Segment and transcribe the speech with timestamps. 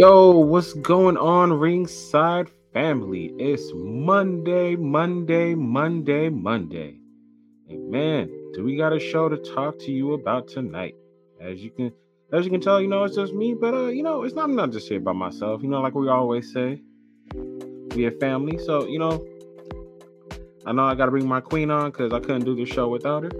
[0.00, 3.34] Yo, what's going on, Ringside family?
[3.38, 6.96] It's Monday, Monday, Monday, Monday.
[7.68, 10.94] And man, do we got a show to talk to you about tonight?
[11.38, 11.92] As you can
[12.32, 14.44] as you can tell, you know, it's just me, but uh, you know, it's not
[14.44, 16.80] I'm not just here by myself, you know, like we always say.
[17.94, 18.56] We a family.
[18.56, 19.22] So, you know,
[20.64, 23.24] I know I gotta bring my queen on because I couldn't do the show without
[23.24, 23.30] her.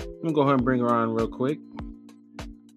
[0.00, 1.58] I'm gonna go ahead and bring her on real quick.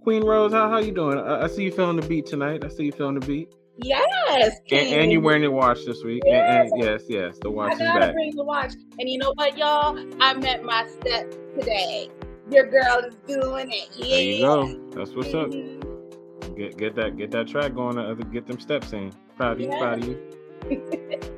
[0.04, 1.18] Queen Rose, how, how you doing?
[1.20, 2.64] I, I see you feeling the beat tonight.
[2.64, 3.54] I see you feeling the beat.
[3.78, 6.22] Yes, And, and you're wearing your watch this week.
[6.26, 6.70] Yes.
[6.72, 8.14] And, and yes, yes, the watch I is gotta back.
[8.14, 8.74] bring the watch.
[9.00, 9.98] And you know what, y'all?
[10.22, 12.10] I met my step today.
[12.52, 13.90] Your girl is doing it.
[13.96, 14.06] Yeah.
[14.08, 14.90] There you go.
[14.96, 15.48] That's what's up.
[15.50, 16.56] Mhm.
[16.58, 17.98] Get get that get that track going.
[17.98, 19.12] Uh, get them steps in.
[19.38, 19.70] Proud of you.
[19.70, 21.20] Proud of you.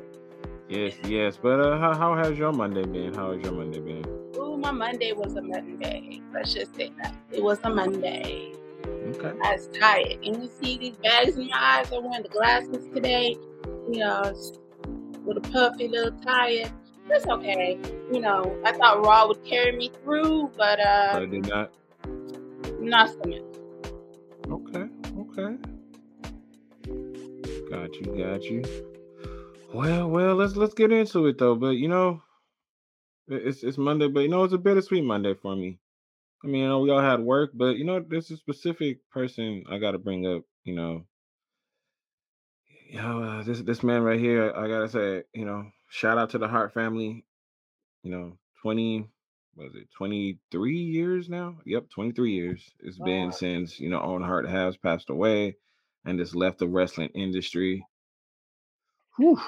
[0.69, 1.37] Yes, yes.
[1.37, 3.13] But uh, how how has your Monday been?
[3.13, 4.03] How has your Monday been?
[4.37, 6.19] Ooh, my Monday was a Monday.
[6.33, 7.13] Let's just say that.
[7.31, 8.53] It was a Monday.
[9.15, 9.31] Okay.
[9.43, 10.17] I was tired.
[10.23, 11.91] And you see these bags in your eyes.
[11.91, 13.37] I wearing the glasses today.
[13.91, 14.33] You know,
[15.25, 16.71] with a puffy little tired.
[17.07, 17.77] That's okay.
[18.11, 21.73] You know, I thought Raw would carry me through, but uh, I did not.
[22.79, 23.41] not so much.
[24.49, 24.87] Okay.
[25.19, 25.57] Okay.
[27.69, 28.05] Got you.
[28.17, 28.63] Got you.
[29.73, 30.35] Well, well.
[30.35, 31.55] Let's let's get into it though.
[31.55, 32.21] But you know,
[33.27, 34.07] it's it's Monday.
[34.07, 35.79] But you know, it's a bittersweet Monday for me.
[36.43, 39.63] I mean, you know, we all had work, but you know, there's a specific person
[39.69, 40.43] I got to bring up.
[40.65, 41.05] You know,
[42.89, 44.53] you know, uh, this this man right here.
[44.55, 47.25] I gotta say, you know, shout out to the Hart family.
[48.03, 49.07] You know, twenty
[49.55, 51.57] was it twenty three years now?
[51.65, 52.73] Yep, twenty three years.
[52.79, 55.55] It's been since you know Owen Hart has passed away
[56.05, 57.85] and just left the wrestling industry.
[59.17, 59.39] Whew.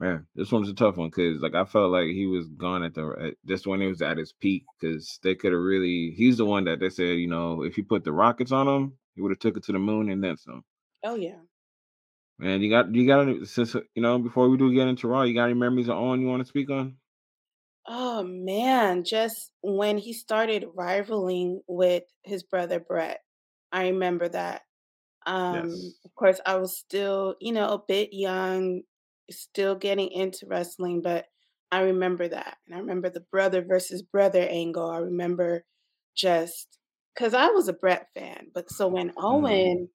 [0.00, 2.94] Man, this one's a tough one because like I felt like he was gone at
[2.94, 6.10] the at, just when he was at his peak because they could have really.
[6.10, 8.98] He's the one that they said you know if you put the rockets on him,
[9.14, 10.64] he would have took it to the moon and then some.
[11.04, 11.42] Oh yeah.
[12.38, 15.22] Man, you got you got any- since you know before we do get into Raw,
[15.22, 16.98] you got any memories of Owen you want to speak on?
[17.86, 23.20] Oh man, just when he started rivaling with his brother Bret,
[23.72, 24.62] I remember that.
[25.26, 26.00] Um, Yes.
[26.04, 28.82] of course, I was still, you know, a bit young,
[29.30, 31.26] still getting into wrestling, but
[31.70, 32.58] I remember that.
[32.66, 34.90] And I remember the brother versus brother angle.
[34.90, 35.64] I remember
[36.14, 36.78] just
[37.14, 39.16] because I was a Bret fan, but so when Mhm.
[39.18, 39.90] Owen,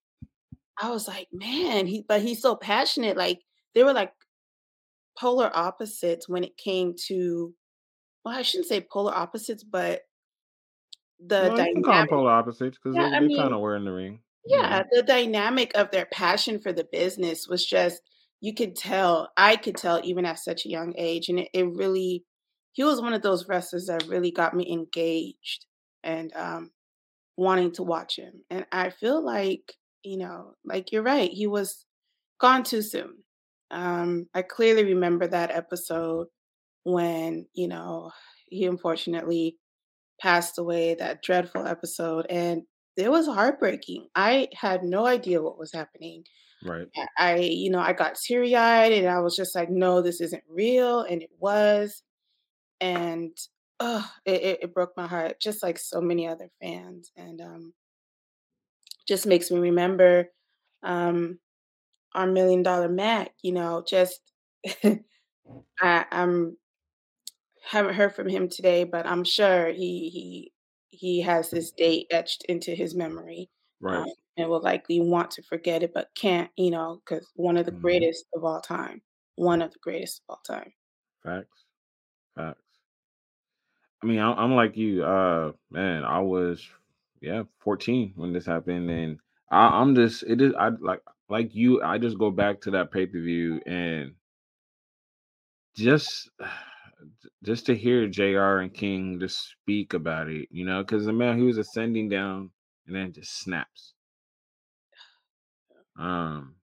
[0.80, 3.18] I was like, man, he, but he's so passionate.
[3.18, 3.42] Like
[3.76, 4.14] they were like
[5.18, 7.54] polar opposites when it came to
[8.26, 10.04] well, I shouldn't say polar opposites, but
[11.20, 12.08] the No, you can call them dynamic.
[12.08, 14.22] polar opposites because Yeah, they, they kind of were in the ring.
[14.46, 18.02] You yeah, the dynamic of their passion for the business was just
[18.42, 21.30] you could tell, I could tell even at such a young age.
[21.30, 22.24] And it, it really
[22.74, 25.66] he was one of those wrestlers that really got me engaged
[26.04, 26.72] and um
[27.36, 28.44] wanting to watch him.
[28.50, 29.74] And I feel like,
[30.04, 31.86] you know, like you're right, he was
[32.40, 33.24] gone too soon.
[33.72, 36.28] Um, I clearly remember that episode
[36.84, 38.12] when, you know,
[38.48, 39.58] he unfortunately
[40.22, 42.26] passed away, that dreadful episode.
[42.30, 42.64] And
[42.98, 44.08] it was heartbreaking.
[44.16, 46.24] I had no idea what was happening.
[46.64, 46.88] Right.
[47.18, 50.44] I, you know, I got teary eyed and I was just like, no, this isn't
[50.50, 51.02] real.
[51.02, 52.04] And it was.
[52.82, 53.38] And
[53.82, 57.12] it, it, it broke my heart, just like so many other fans.
[57.18, 57.74] And um,
[59.08, 60.26] just makes me remember
[60.84, 61.40] um,
[62.16, 64.22] our million dollar Mac, you know, just
[65.82, 66.58] I, I'm
[67.64, 70.52] haven't heard from him today, but I'm sure he he
[70.92, 73.50] he has this date etched into his memory,
[73.88, 74.14] um, Right.
[74.38, 77.72] and will likely want to forget it, but can't, you know, because one of the
[77.72, 77.82] Mhm.
[77.82, 79.02] greatest of all time,
[79.36, 80.74] one of the greatest of all time.
[81.24, 81.66] Facts.
[82.36, 82.62] Facts.
[84.02, 85.04] I mean, I, I'm like you.
[85.04, 86.68] Uh, man, I was
[87.22, 89.20] yeah 14 when this happened, and
[89.52, 91.82] I, I'm just it is I like like you.
[91.84, 94.16] I just go back to that pay per view and
[95.76, 96.30] just
[97.44, 98.60] just to hear Jr.
[98.60, 102.52] and King just speak about it, you know, because the man he was ascending down
[102.90, 103.94] and then just snaps.
[105.98, 106.56] Um,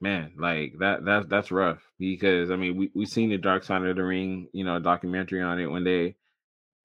[0.00, 3.84] man, like that that's that's rough because I mean we we seen the Dark Side
[3.84, 6.16] of the Ring, you know, documentary on it when they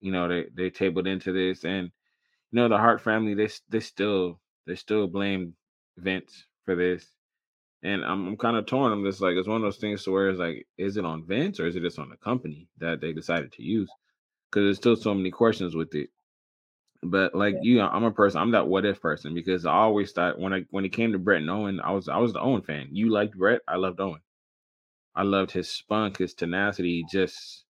[0.00, 1.90] you know they they tabled into this and
[2.50, 5.54] you know the Hart family they they still they still blame
[5.96, 7.06] Vince for this
[7.82, 8.92] and I'm I'm kind of torn.
[8.92, 11.26] I'm just like it's one of those things to where it's like is it on
[11.26, 13.90] Vince or is it just on the company that they decided to use
[14.50, 16.10] because there's still so many questions with it.
[17.02, 17.60] But like Yeah.
[17.62, 18.40] you, I'm a person.
[18.40, 21.18] I'm that what if person because I always thought when I when it came to
[21.18, 22.88] Bret and Owen, I was I was the Owen fan.
[22.92, 24.20] You liked Bret, I loved Owen.
[25.16, 27.64] I loved his spunk, his tenacity, just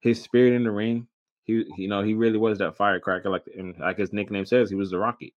[0.00, 1.08] his spirit in the ring.
[1.44, 3.30] He, you know, he really was that firecracker.
[3.30, 5.32] Like and like his nickname says, he was the Rocket.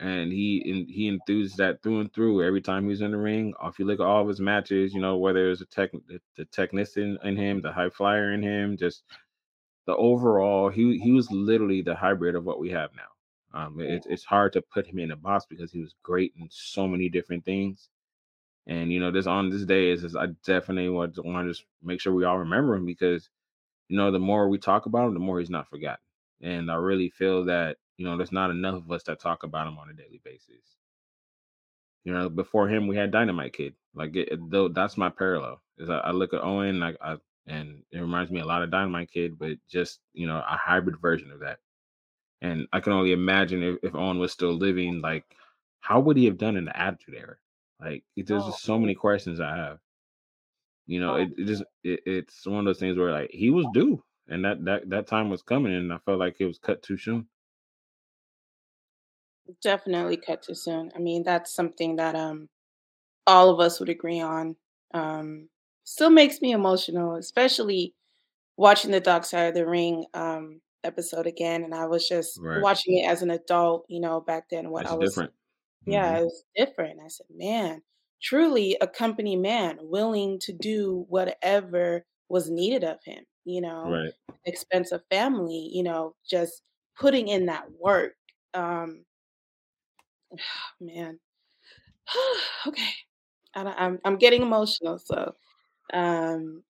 [0.00, 3.54] and he he enthused that through and through every time he was in the ring.
[3.64, 5.92] If you look at all of his matches, you know whether it's a tech
[6.36, 9.04] the technician in him, the high flyer in him, just
[9.86, 13.58] the overall he he was literally the hybrid of what we have now.
[13.58, 16.48] Um, it, it's hard to put him in a box because he was great in
[16.50, 17.88] so many different things.
[18.66, 21.52] And you know, this on this day is, is I definitely want to want to
[21.52, 23.30] just make sure we all remember him because
[23.88, 26.00] you know the more we talk about him, the more he's not forgotten.
[26.42, 29.68] And I really feel that you know there's not enough of us that talk about
[29.68, 30.76] him on a daily basis.
[32.04, 33.74] You know, before him we had Dynamite Kid.
[33.94, 35.62] Like it, it, though that's my parallel.
[35.78, 37.16] Is I, I look at Owen like I
[37.46, 41.00] and it reminds me a lot of Dynamite Kid, but just you know a hybrid
[41.00, 41.60] version of that.
[42.42, 45.24] And I can only imagine if, if Owen was still living, like
[45.80, 47.36] how would he have done in the Attitude Era?
[47.80, 49.80] Like there's Oh, just so many questions I have.
[50.86, 53.66] You know, it, it just it, it's one of those things where like he was
[53.72, 56.82] due, and that that that time was coming, and I felt like it was cut
[56.82, 57.28] too soon.
[59.62, 60.90] definitely cut too soon.
[60.94, 62.48] I mean, that's something that um
[63.26, 64.56] all of us would agree on.
[64.94, 65.50] Um,
[65.86, 67.94] still makes me emotional, especially
[68.58, 71.64] watching the Dark Side of the Ring um episode again.
[71.64, 74.86] And I was just Right, watching it as an adult, you know, back then what
[74.86, 75.32] I was different.
[75.86, 77.00] hmm Yeah, it was different.
[77.04, 77.82] I said, "Man,
[78.22, 84.12] truly a company man, willing to do whatever was needed of him, you know, Right.
[84.46, 86.62] expense of family, you know, just
[86.98, 88.16] putting in that work."
[88.54, 89.06] Um,
[90.80, 91.20] man.
[92.66, 92.90] Okay.
[93.54, 95.34] I I'm I'm getting emotional, so,
[95.92, 96.62] um,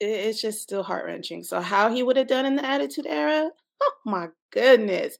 [0.00, 1.44] it it's just still heart-wrenching.
[1.44, 3.50] So how he would have done in the Attitude Era?
[3.82, 5.18] Oh my goodness.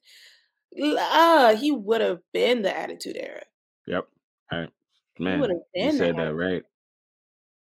[0.80, 3.42] Ah, he would have been the Attitude Era.
[3.86, 4.08] Yep.
[4.50, 4.70] Right.
[5.18, 6.62] Man, you said that right.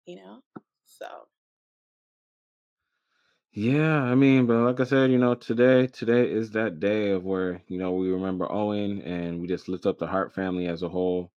[0.07, 0.41] you know?
[0.85, 1.29] So
[3.53, 7.25] Yeah, I mean, but like I said, you know, today today is that day of
[7.25, 10.83] where you know we remember Owen, and we just lift up the Hart family as
[10.83, 11.33] a whole.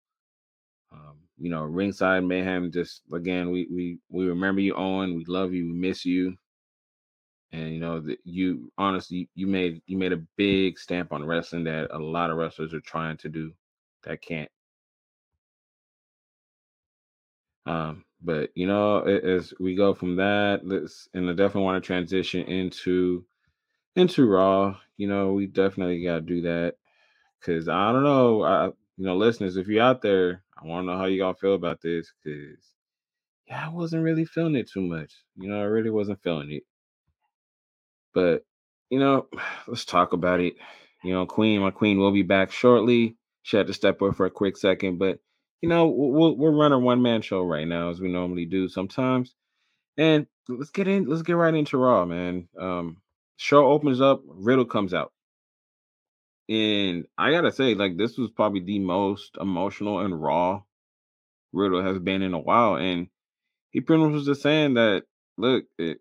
[0.92, 2.70] Um, you know, ringside mayhem.
[2.70, 5.16] Just again, we we we remember you, Owen.
[5.16, 5.66] We love you.
[5.66, 6.36] We miss you.
[7.52, 11.64] And you know that you honestly you made you made a big stamp on wrestling
[11.64, 13.52] that a lot of wrestlers are trying to do
[14.04, 14.50] that can't.
[17.66, 21.86] Um, but you know, as we go from that, let's and I definitely want to
[21.86, 23.24] transition into
[23.96, 24.76] into Raw.
[24.96, 26.74] You know, we definitely got to do that
[27.40, 30.92] because I don't know, I, you know, listeners, if you're out there, I want to
[30.92, 32.58] know how you all feel about this because
[33.48, 35.12] yeah, I wasn't really feeling it too much.
[35.36, 36.62] You know, I really wasn't feeling it.
[38.14, 38.44] But
[38.90, 39.26] you know,
[39.66, 40.54] let's talk about it.
[41.02, 43.16] You know, Queen, my Queen will be back shortly.
[43.42, 45.18] She had to step away for a quick second, but
[45.62, 48.68] you know, we'll, we'll run a one man show right now as we normally do
[48.68, 49.34] sometimes.
[49.96, 51.06] And let's get in.
[51.06, 52.48] Let's get right into Raw, man.
[52.58, 52.98] Um,
[53.36, 54.22] show opens up.
[54.26, 55.12] Riddle comes out,
[56.50, 60.62] and I gotta say, like, this was probably the most emotional and raw
[61.52, 62.76] Riddle has been in a while.
[62.76, 63.08] And
[63.70, 65.04] he pretty much was just saying that,
[65.36, 65.98] look, it,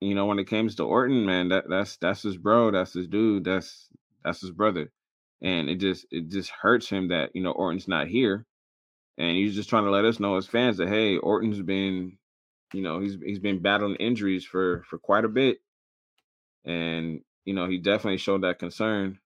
[0.00, 3.06] you know, when it comes to Orton, man, that that's that's his bro, that's his
[3.06, 3.88] dude, that's
[4.24, 4.90] that's his brother.
[5.42, 8.46] And it just it just hurts him that you know Orton's not here,
[9.18, 12.18] and he's just trying to let us know as fans that hey, Orton's been,
[12.72, 15.58] you know, he's he's been battling injuries for for quite a bit,
[16.64, 19.18] and you know he definitely showed that concern.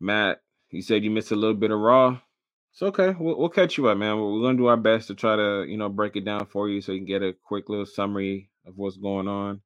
[0.00, 2.18] Matt, you said you missed a little bit of Raw.
[2.72, 3.14] It's okay.
[3.18, 4.18] We'll, we'll catch you up, man.
[4.18, 6.80] We're gonna do our best to try to you know break it down for you
[6.80, 9.60] so you can get a quick little summary of what's going on.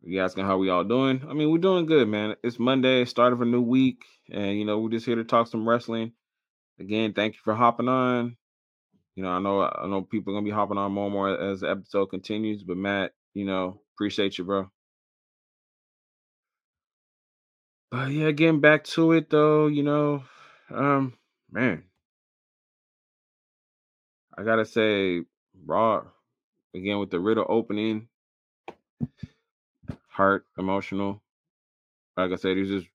[0.00, 1.22] You asking how we all doing?
[1.28, 2.34] I mean, we're doing good, man.
[2.42, 5.46] It's Monday, start of a new week, and you know we're just here to talk
[5.46, 6.12] some wrestling.
[6.80, 8.36] Again, thank you for hopping on.
[9.14, 11.38] You know, I know I know people are gonna be hopping on more and more
[11.38, 12.62] as the episode continues.
[12.64, 14.70] But Matt, you know, appreciate you, bro.
[17.92, 20.24] But yeah, getting back to it though, you know,
[20.70, 21.14] um,
[21.52, 21.84] man,
[24.38, 25.22] I gotta say,
[25.66, 26.04] Raw
[26.74, 28.08] again with the Riddle opening,
[30.08, 31.22] heart emotional.
[32.16, 32.88] Like I said, he's just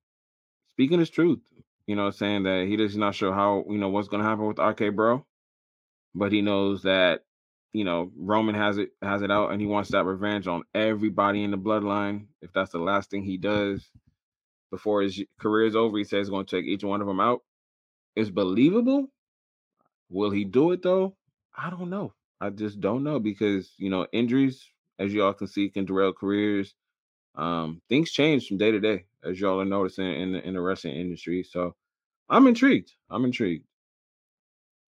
[0.72, 1.42] speaking his truth.
[1.88, 4.60] You know, saying that he does not sure how you know what's gonna happen with
[4.60, 5.25] RK Bro
[6.16, 7.24] but he knows that
[7.74, 11.44] you know Roman has it has it out, and he wants that revenge on everybody
[11.44, 12.27] in the bloodline.
[12.42, 13.89] If that's the last thing he does
[14.72, 17.20] before his career is over, he says he's going to take each one of them
[17.20, 17.42] out.
[18.16, 19.08] It's believable.
[20.10, 21.16] Will he do it though?
[21.56, 22.14] I don't know.
[22.40, 24.66] I just don't know because you know injuries,
[25.00, 26.76] as y'all can see, can derail careers.
[27.36, 30.62] Um, things change from day to day, as y'all are noticing in the in the
[30.62, 31.44] wrestling industry.
[31.44, 31.76] So
[32.30, 32.92] I'm intrigued.
[33.10, 33.66] I'm intrigued.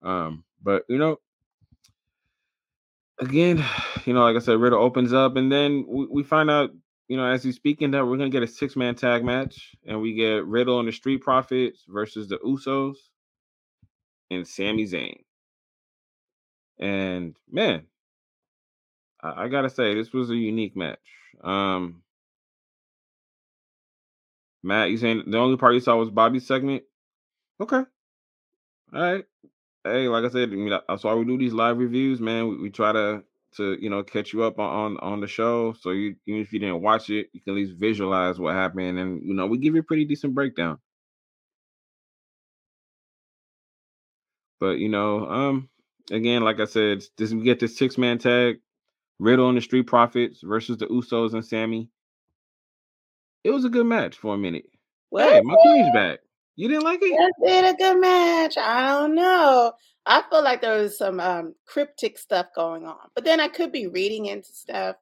[0.02, 1.18] Um, but you know,
[3.20, 3.64] again,
[4.06, 6.72] you know, like I said, Riddle opens up, and then we, we find out
[7.10, 10.00] you know, as he's speaking, that we're gonna get a six man tag match, and
[10.02, 12.96] we get Riddle and the Street Profits versus the Usos
[14.32, 15.18] and Sami Zayn.
[16.80, 17.88] And man,
[19.22, 21.00] I, I gotta say, this was a unique match.
[21.44, 22.04] Um,
[24.62, 26.84] Matt, you saying the only part you saw was Bobby's segment?
[27.60, 27.84] Okay.
[28.94, 29.26] All right.
[29.84, 32.50] Hey, like I said, I mean, that's why we do these live reviews, man.
[32.50, 33.24] We, we try to
[33.58, 36.54] to you know catch you up on, on on the show, so you even if
[36.54, 39.58] you didn't watch it, you can at least visualize what happened, and you know we
[39.58, 40.78] give you a pretty decent breakdown.
[44.60, 45.70] But you know, um,
[46.12, 48.58] again, like I said, this we get this six man tag,
[49.20, 51.90] Riddle and the Street Profits versus the Usos and Sami.
[53.44, 54.66] It was a good match for a minute.
[55.16, 56.20] Hey, my queen's back.
[56.60, 57.14] You didn't like it?
[57.14, 58.58] Was it a good match?
[58.58, 59.72] I don't know.
[60.06, 63.72] I feel like there was some um, cryptic stuff going on, but then I could
[63.72, 64.98] be reading into stuff.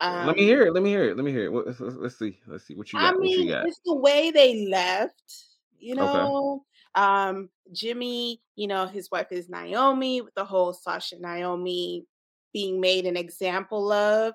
[0.00, 0.72] Um, Let me hear it.
[0.72, 1.16] Let me hear it.
[1.16, 1.52] Let me hear it.
[1.52, 2.40] Let's, let's- see.
[2.48, 3.14] Let's see what you I got.
[3.14, 3.68] You mean, got?
[3.68, 5.44] it's the way they left,
[5.78, 6.02] you Okay.
[6.02, 6.64] know.
[6.96, 12.04] Um, Jimmy, you know, his wife is Naomi, with the whole Sasha Naomi
[12.52, 14.34] being made an example of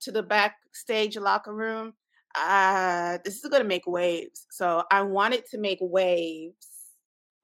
[0.00, 1.92] to the backstage locker room.
[2.38, 4.46] Uh, this is gonna make waves.
[4.50, 6.66] So I wanted to make waves,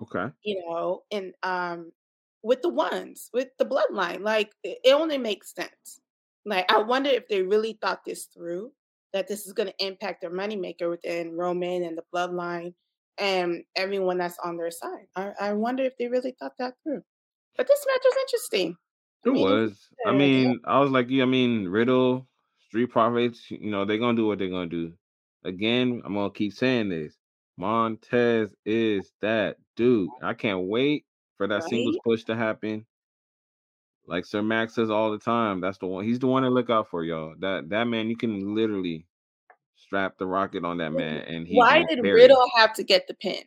[0.01, 0.31] Okay.
[0.43, 1.93] you know, and um
[2.43, 4.21] with the ones, with the bloodline.
[4.23, 6.01] Like it, only makes sense.
[6.45, 8.73] Like I wonder if they really thought this through,
[9.13, 12.75] that this is gonna impact their moneymaker within Roman and the bloodline
[13.19, 15.07] and everyone that's on their side.
[15.17, 17.03] I, I wonder if they really thought that through.
[17.57, 18.77] But this match was interesting.
[19.27, 19.89] I It mean, was.
[20.07, 22.29] I mean, I was like, yeah, I mean, Riddle,
[22.75, 24.93] Street Profits, you know, they're gonna do what they're gonna do.
[25.45, 27.15] Again, I'm gonna keep saying this.
[27.57, 30.11] Montez is that dude.
[30.21, 31.05] I can't wait
[31.37, 32.85] for that singles push to happen.
[34.09, 36.05] Like Sir Max says all the time, that's the one.
[36.05, 37.37] He's the one to look out for, y'all.
[37.39, 39.07] That that man, you can literally
[39.77, 42.01] strap the rocket on that man, and he Why did.
[42.03, 43.45] Riddle have to get the pin?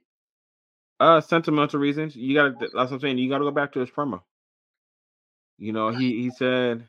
[1.01, 2.15] Uh, sentimental reasons.
[2.15, 2.55] You gotta.
[2.57, 3.17] That's what I'm saying.
[3.17, 4.21] You gotta go back to his promo.
[5.57, 6.87] You know, he he said,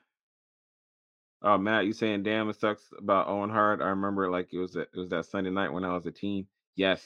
[1.42, 4.72] "Oh, Matt, you saying damn it sucks about Owen Hart." I remember like it was
[4.72, 6.46] that it was that Sunday night when I was a teen.
[6.76, 7.04] Yes,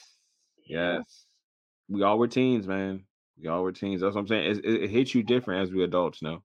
[0.65, 0.99] Yeah.
[0.99, 1.25] yes,
[1.89, 3.05] we all were teens, man.
[3.41, 4.01] We all were teens.
[4.01, 4.51] That's what I'm saying.
[4.57, 6.43] It, it, it hits you different as we adults now.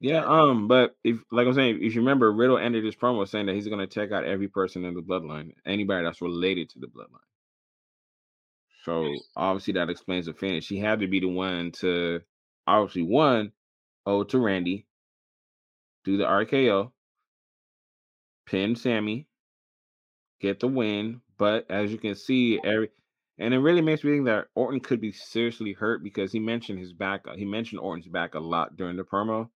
[0.00, 3.46] Yeah, um, but if like I'm saying, if you remember, Riddle ended his promo saying
[3.46, 6.86] that he's gonna check out every person in the bloodline, anybody that's related to the
[6.86, 7.18] bloodline.
[8.84, 10.68] So obviously that explains the finish.
[10.68, 12.20] He had to be the one to
[12.66, 13.52] obviously one
[14.06, 14.86] owe to Randy,
[16.08, 16.92] do the RKO,
[18.46, 19.28] pin Sami,
[20.40, 21.20] get the win.
[21.38, 22.90] But as you can see, every
[23.38, 26.80] and it really makes me think that Orton could be seriously hurt because he mentioned
[26.80, 27.24] his back.
[27.36, 29.50] He mentioned Orton's back a lot during the promo.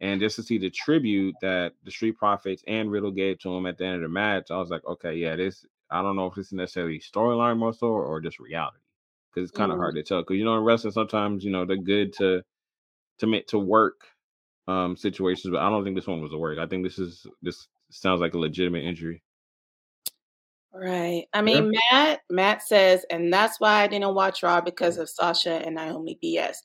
[0.00, 3.66] And just to see the tribute that the Street Profits and Riddle gave to him
[3.66, 5.66] at the end of the match, I was like, okay, yeah, this.
[5.90, 8.80] I don't know if this is necessarily storyline more so or just reality,
[9.30, 9.78] because it's kind of Mm.
[9.78, 10.22] hard to tell.
[10.22, 12.44] Because you know, in wrestling, sometimes you know they're good to
[13.18, 14.02] to make to work
[14.70, 16.58] um situations, but I don't think this one was a work.
[16.58, 19.22] I think this is this sounds like a legitimate injury.
[20.72, 21.26] Right.
[21.32, 21.62] I Yeah.
[21.62, 25.74] mean, Matt, Matt says, and that's why I didn't watch Raw because of Sasha and
[25.74, 26.58] Naomi BS.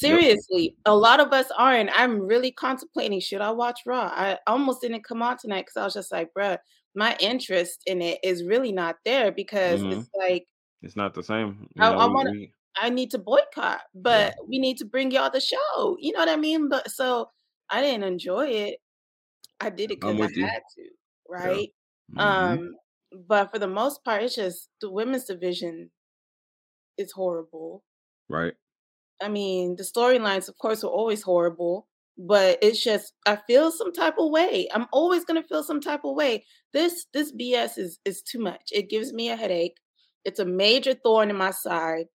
[0.00, 0.22] Yep.
[0.22, 1.90] Seriously, a lot of us aren't.
[1.94, 4.10] I'm really contemplating should I watch Raw?
[4.12, 6.58] I almost didn't come on tonight because I was just like, bruh,
[6.96, 10.46] my interest in it is really not there because hmm it's like
[10.82, 11.68] It's not the same.
[11.76, 12.48] You I, I want to.
[12.74, 15.96] I need to boycott, yeah, but we need to bring y'all the show.
[16.00, 16.68] You know what I mean?
[16.68, 17.28] But so
[17.72, 18.80] I didn't enjoy it.
[19.60, 20.50] I did it because I you.
[20.54, 20.90] had to,
[21.38, 21.60] Yeah.
[21.60, 21.68] right?
[22.14, 22.74] hmm Um,
[23.26, 25.92] but for the most part, it's just the women's division
[26.96, 27.84] is horrible.
[28.28, 28.56] Right.
[29.20, 31.88] I mean, the storylines, of course, are always horrible,
[32.18, 34.68] but it's just I feel some type of way.
[34.72, 36.44] I'm always gonna feel some type of way.
[36.72, 38.70] This this BS is is too much.
[38.72, 39.78] It gives me a headache.
[40.24, 42.06] It's a major thorn in my side.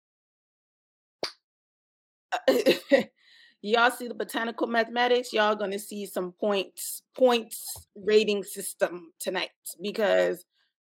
[3.61, 5.33] y'all see the botanical mathematics?
[5.33, 9.49] Y'all gonna see some points points rating system tonight
[9.81, 10.45] because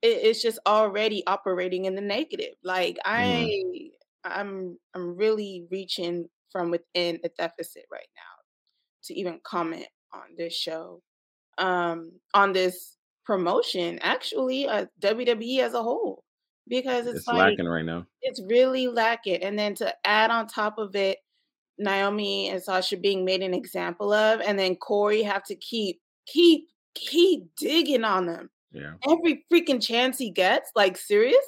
[0.03, 2.55] it, it's just already operating in the negative.
[2.63, 3.91] Like hmm i
[4.25, 8.43] i'm i'm really reaching from within a deficit right now
[9.05, 11.03] to even comment on this show.
[11.59, 16.25] Um on this promotion actually uh, wwe as a whole
[16.69, 18.07] because it's It's like lacking right now.
[18.23, 19.43] it's really lacking.
[19.43, 21.19] And then to add on top of it
[21.79, 26.69] Naomi and Sasha being made an example of, and then Corey have to keep keep
[26.95, 28.95] keep digging on them Yeah.
[29.11, 30.71] every freaking chance he gets.
[30.77, 31.41] Like seriously?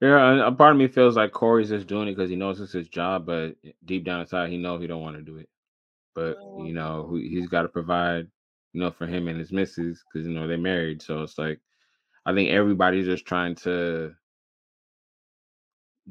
[0.00, 2.72] Yeah, a part of me feels like Corey's just doing it because he knows it's
[2.72, 5.48] his job, but deep down inside, he knows he don't want to do it.
[6.14, 8.26] But you know, Oh, he- he's got to provide
[8.72, 11.02] you know, for him and his missus because you know they're married.
[11.02, 11.60] So it's like
[12.24, 14.14] I think everybody's just trying to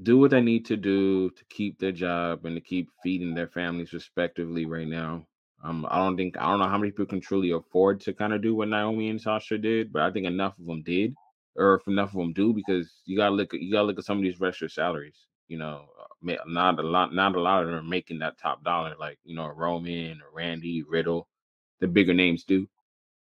[0.04, 3.48] do what they need to do to keep their job and to keep feeding their
[3.48, 5.26] families respectively right now.
[5.64, 8.34] Um, I don't think I don't know how many people can truly afford to kind
[8.34, 11.14] of do what Naomi and Sasha did, but I think enough of them did,
[11.56, 14.06] or if enough of them do, because you gotta look at you gotta look at
[14.06, 15.28] some of these wrestlers' salaries.
[15.50, 18.64] You know, uh, not a lot, not a lot of them are making that top
[18.64, 21.28] dollar like you know Roman or Randy Riddle,
[21.82, 22.68] the bigger names do.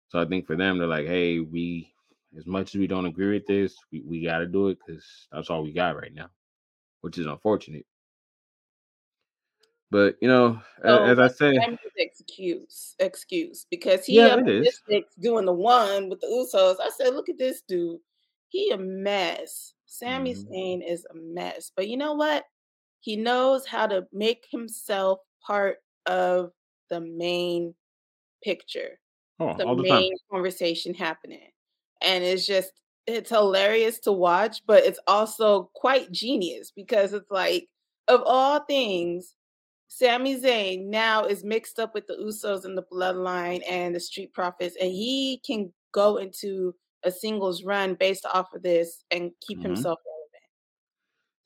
[0.09, 1.93] So I think for them, they're like, hey, we
[2.37, 5.05] as much as we don't agree with this, we, we got to do it because
[5.31, 6.29] that's all we got right now,
[7.05, 7.85] which is unfortunate.
[9.91, 11.53] But you know, So as, I say,
[11.97, 14.35] excuse excuse because he yeah.
[15.19, 16.77] Doing the one with the Usos.
[16.81, 17.99] I said, look at this dude.
[18.49, 19.73] He a mess.
[19.85, 20.83] Sami Mhm.
[20.83, 21.71] Is a mess.
[21.75, 22.45] But you know what?
[23.01, 26.51] He knows how to make himself part of
[26.89, 27.75] the main
[28.43, 28.99] picture,
[29.39, 30.01] Oh, the all the time.
[30.01, 31.51] main conversation happening.
[32.01, 32.71] And it's just
[33.07, 37.67] it's hilarious to watch, but it's also quite genius because it's like
[38.07, 39.35] of all things,
[39.87, 44.33] Sami Zayn now is mixed up with the Usos and the Bloodline and the Street
[44.33, 49.59] Profits, and he can go into a singles run based off of this and keep
[49.59, 49.99] hmm himself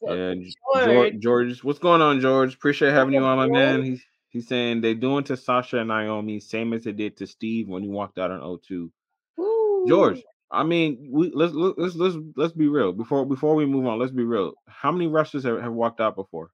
[0.01, 0.55] relevant.
[0.73, 2.55] So George, George, George, what's going on, George?
[2.55, 3.83] Appreciate having you on, my man.
[3.83, 7.67] He's he's saying they're doing to Sasha and Naomi same as they did to Steve
[7.67, 8.89] when he walked out on O2.
[9.37, 13.85] woo, George, I mean, we let's let's let's let's, be real before before we move
[13.85, 13.99] on.
[13.99, 14.53] Let's be real.
[14.67, 16.51] How many wrestlers have, have walked out before?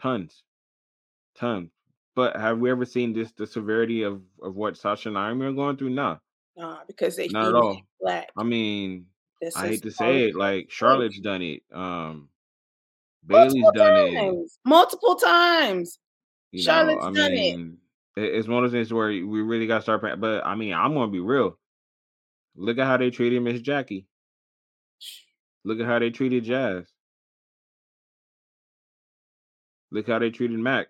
[0.00, 0.42] Tons,
[1.36, 1.70] tons.
[2.14, 5.52] But have we ever seen this the severity of of what Sasha and Naomi are
[5.52, 5.90] going through?
[5.90, 6.18] Nah,
[6.56, 7.80] nah, because they not at all.
[8.00, 8.28] black.
[8.36, 9.06] I mean,
[9.40, 10.70] This I hate to say it it, like.
[10.70, 11.62] Charlotte's done it.
[11.72, 12.28] Um,
[13.26, 14.14] multiple Bayley's done it.
[14.14, 15.98] times, multiple times.
[16.52, 17.56] You know, Charlotte's I done it.
[17.56, 17.78] mean,
[18.16, 20.20] it- it's one of those things where we really got to start.
[20.20, 21.58] But I mean, I'm gonna be real.
[22.56, 24.06] Look at how they treated Miss Jackie.
[25.64, 26.86] Look at how they treated Jazz.
[29.90, 30.88] Look how they treated Mac.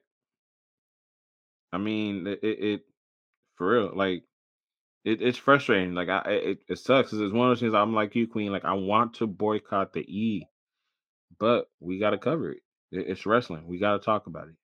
[1.72, 2.80] I mean, it, it, it
[3.56, 3.92] for real.
[3.94, 4.24] Like
[5.04, 5.94] it, it's frustrating.
[5.94, 7.12] Like I, it, it sucks.
[7.12, 7.74] it's one of those things.
[7.74, 8.52] I'm like you, Queen.
[8.52, 10.48] Like I want to boycott the E,
[11.38, 12.58] but we got to cover it.
[12.92, 13.66] It- It's wrestling.
[13.66, 14.54] We got to talk about it.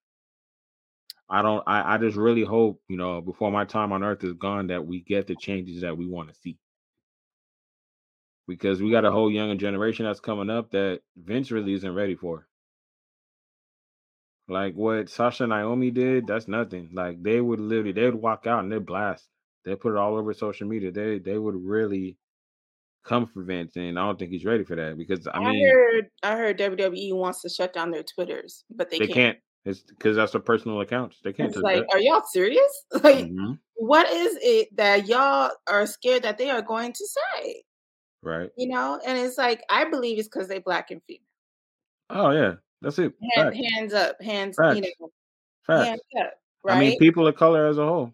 [1.30, 1.62] I don't.
[1.66, 4.86] I, I just really hope you know before my time on Earth is gone that
[4.86, 6.58] we get the changes that we want to see.
[8.48, 12.16] Because we got a whole younger generation that's coming up that Vince really isn't ready
[12.16, 12.48] for.
[14.48, 16.88] Like what Sasha and Naomi did, that's nothing.
[16.94, 19.28] Like they would literally, they would walk out and they'd blast.
[19.64, 20.90] They put it all over social media.
[20.90, 22.16] They they would really
[23.04, 25.70] come for Vince, and I don't think he's ready for that because I I mean
[25.70, 29.16] heard I heard WWE wants to shut down their Twitters, but they they can't.
[29.16, 29.38] can't.
[29.66, 31.14] It's because that's a personal account.
[31.22, 31.94] They can't It's like, that.
[31.94, 32.84] are y'all serious?
[33.02, 37.62] Like, hmm what is it that y'all are scared that they are going to say?
[38.22, 38.50] Right.
[38.56, 41.22] You know, and it's like I believe it's because they black and female.
[42.10, 43.12] Oh yeah, that's it.
[43.34, 45.10] Hand, hands up, hands, you know,
[45.66, 45.86] Facts.
[45.86, 46.32] hands up,
[46.66, 48.12] I mean, people of color as a whole.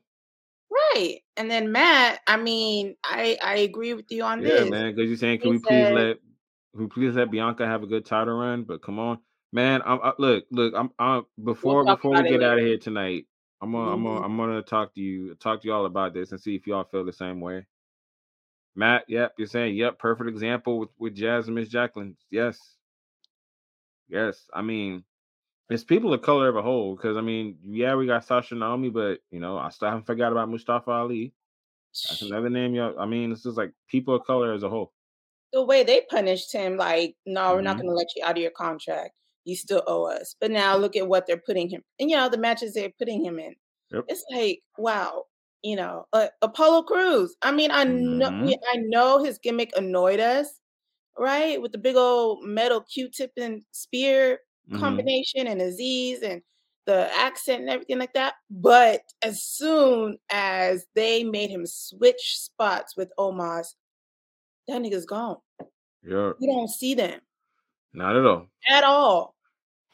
[0.70, 1.20] Right.
[1.36, 4.50] And then Matt, I mean, I I agree with you on this.
[4.50, 4.70] Yeah, this.
[4.70, 4.94] man.
[4.94, 6.16] Because you're saying, can He we please let,
[6.74, 8.64] we please let Bianca have a good title run?
[8.64, 9.18] But come on,
[9.52, 9.82] man.
[9.84, 10.74] I'm I, look, look.
[10.76, 13.26] I'm, I'm we'll before before we get out of here tonight.
[13.62, 14.04] I'm gonna, I'm Mhm.
[14.04, 16.84] gonna, I'm gonna talk to you, talk to y'all about this, and see if y'all
[16.84, 17.66] feel the same way.
[18.76, 22.16] Matt, yep, you're saying, yep, perfect example with with Jazz and Miss Jacqueline.
[22.30, 22.58] Yes,
[24.08, 24.48] yes.
[24.52, 25.04] I mean,
[25.70, 26.96] it's people of color of a whole.
[26.96, 30.32] Because I mean, yeah, we got Sasha Naomi, but you know, I still haven't forgot
[30.32, 31.32] about Mustafa Ali.
[32.08, 32.98] That's another name, y'all.
[32.98, 34.92] I mean, it's just like people of color as a whole.
[35.52, 38.36] The way they punished him, like, no, we're not hmm going to let you out
[38.36, 39.12] of your contract.
[39.44, 40.34] You still owe us.
[40.40, 41.82] But now look at what they're putting him.
[42.00, 43.54] And you know the matches they're putting him in.
[43.90, 44.04] Yep.
[44.08, 45.24] It's like, wow,
[45.64, 47.36] you know, uh, Apollo Crews.
[47.42, 50.60] I mean, I know, hmm we- I know his gimmick annoyed us,
[51.18, 51.60] right?
[51.62, 56.42] With the big old metal Q-tip and spear hmm combination and Azeez and
[56.86, 58.34] the accent and everything like that.
[58.50, 63.74] But as soon as they made him switch spots with Omos,
[64.68, 65.38] that nigga's gone.
[66.04, 66.36] Yep.
[66.38, 67.20] You don't see them
[67.94, 68.48] Not at all.
[68.70, 69.34] at all.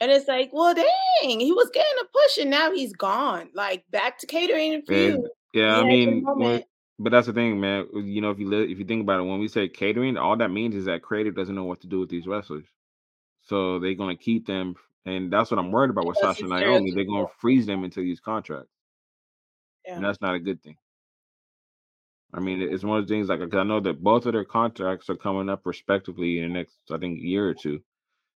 [0.00, 3.50] And it's like, well, dang, he was getting a push and now he's gone.
[3.54, 5.30] Like back to catering for And you.
[5.52, 6.64] Yeah, I You had your mean, when,
[6.98, 7.88] but that's the thing, man.
[7.94, 10.36] You know, if you li- if you think about it, when we say catering, all
[10.38, 12.66] that means is that creative doesn't know what to do with these wrestlers,
[13.42, 16.50] so they're gonna keep them, and that's what I'm worried about with Because Sasha and
[16.50, 16.92] Naomi.
[16.92, 18.72] They're gonna freeze them into these contracts,
[19.94, 20.76] and that's not a good thing.
[22.34, 24.44] I mean, it's one of the things like 'cause I know that both of their
[24.44, 27.82] contracts are coming up respectively in the next, I think, year or two.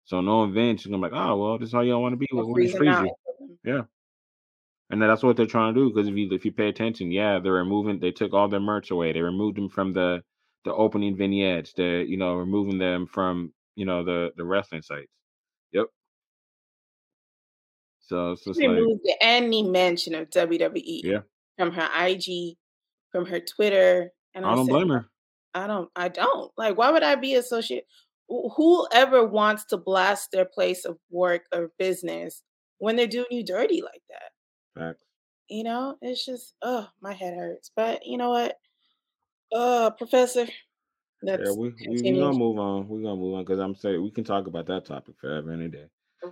[0.06, 2.17] So no Vince, you're gonna be like, oh well, this is how y'all want to
[2.17, 2.28] be.
[2.32, 2.45] We'll,
[2.78, 3.15] freeze you.
[3.65, 3.84] Yeah.
[4.93, 5.91] And that's what they're trying to do.
[5.91, 7.99] Because if you if you pay attention, yeah, they're removing.
[7.99, 9.12] They took all their merch away.
[9.12, 10.21] They removed them from the
[10.65, 11.73] the opening vignettes.
[11.75, 15.12] They're you know removing them from you know the the wrestling sites.
[15.71, 15.88] Yep.
[18.01, 21.21] So it's just like removed any mention of WWE yeah,
[21.58, 22.56] from her IG,
[23.12, 25.10] from her Twitter, and I I don't said, blame her.
[25.56, 26.77] I don't, I don't like.
[26.77, 27.86] Why would I be associated?
[28.29, 32.43] Whoever wants to blast their place of work or business
[32.77, 34.33] when they're doing you dirty like that?
[34.75, 35.03] Facts.
[35.49, 37.71] You know, it's just, oh, my head hurts.
[37.75, 38.57] But you know what,
[39.53, 40.47] uh, Professor,
[41.21, 42.88] Yeah, let's we we gonna move on.
[42.88, 45.67] We gonna move on because I'm saying we can talk about that topic forever any
[45.67, 45.86] day.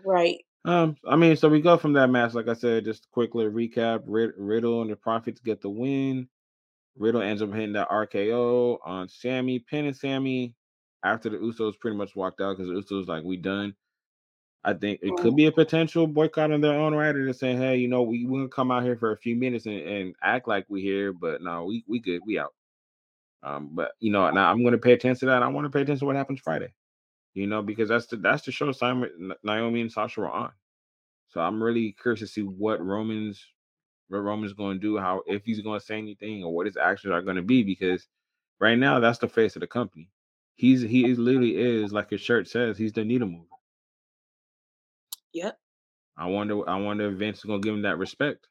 [0.05, 0.43] Right.
[0.63, 2.33] Um, I mean, so we go from that match.
[2.33, 6.27] Like I said, just quickly recap: Riddle and the Profits get the win.
[6.97, 10.53] Riddle ends up hitting that RKO on Sami, pinning Sami
[11.03, 13.73] after the Usos pretty much walked out because the Usos like we done.
[14.63, 15.37] I think it could Mhm.
[15.37, 17.13] be a potential boycott in their own right.
[17.13, 19.65] They're saying, hey, you know, we we're gonna come out here for a few minutes
[19.65, 22.53] and, and act like we're here, but no, we we good, we out.
[23.43, 25.43] Um, but you know, now I'm gonna pay attention to that.
[25.43, 26.73] I want to pay attention to what happens Friday.
[27.33, 30.51] You know, because that's the that's the show Simon Naomi and Sasha were on.
[31.29, 33.43] So I'm really curious to see what Roman's
[34.09, 36.77] what Roman's going to do, how if he's going to say anything or what his
[36.77, 37.63] actions are going to be.
[37.63, 38.07] Because
[38.59, 40.09] right now, that's the face of the company.
[40.55, 42.77] He's he is literally is like his shirt says.
[42.77, 43.45] He's the needle mover.
[45.33, 45.57] Yep.
[46.17, 46.67] I wonder.
[46.69, 48.47] I wonder if Vince is going to give him that respect.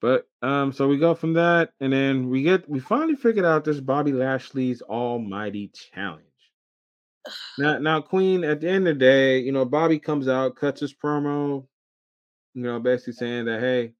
[0.00, 3.64] But um, so we go from that, and then we get we finally figured out
[3.64, 6.24] this Bobby Lashley's Almighty Challenge.
[7.58, 8.44] Now, now, Queen.
[8.44, 11.66] At the end of the day, you know, Bobby comes out, cuts his promo,
[12.52, 13.94] you know, basically saying that, hey,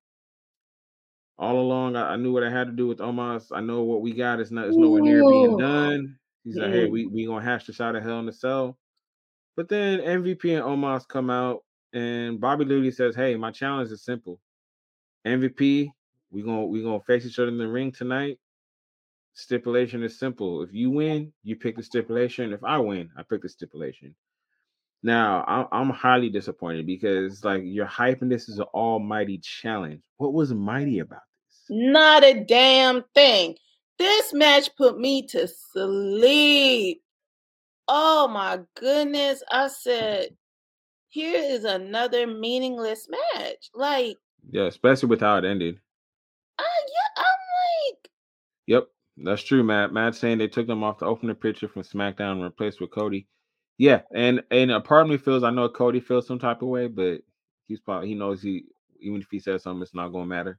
[1.38, 3.46] all along I, I knew what I had to do with Omos.
[3.52, 6.16] I know what we got is not is nowhere near being done.
[6.44, 8.78] He's like, hey, we we gonna hash this out of hell in the cell.
[9.56, 11.60] But then MVP and Omos come out,
[11.92, 14.40] and Bobby literally says, hey, my challenge is simple.
[15.26, 15.90] MVP,
[16.30, 18.38] we gonna we gonna face each other in the ring tonight.
[19.34, 20.62] Stipulation is simple.
[20.62, 22.52] If you win, you pick the stipulation.
[22.52, 24.14] If I win, I pick the stipulation.
[25.04, 30.02] Now I'm highly disappointed because like you're hyping this is an almighty challenge.
[30.16, 31.66] What was mighty about this?
[31.68, 33.56] Not a damn thing.
[33.98, 37.03] This match put me to sleep.
[37.88, 39.42] Oh my goodness.
[39.50, 40.34] I said, mm-hmm.
[41.08, 43.70] here is another meaningless match.
[43.74, 44.16] Like,
[44.50, 45.80] Yeah, especially with how it ended.
[46.58, 48.08] I, uh, yeah, I'm like,
[48.66, 49.92] Yep, that's true, Matt.
[49.92, 53.26] Matt saying they took them off the opener picture from SmackDown and replaced with Cody.
[53.76, 56.68] Yeah, and and a part of me feels I know Cody feels some type of
[56.68, 57.22] way, but
[57.66, 58.64] he's probably he knows he
[59.00, 60.58] even if he says something, it's not gonna matter.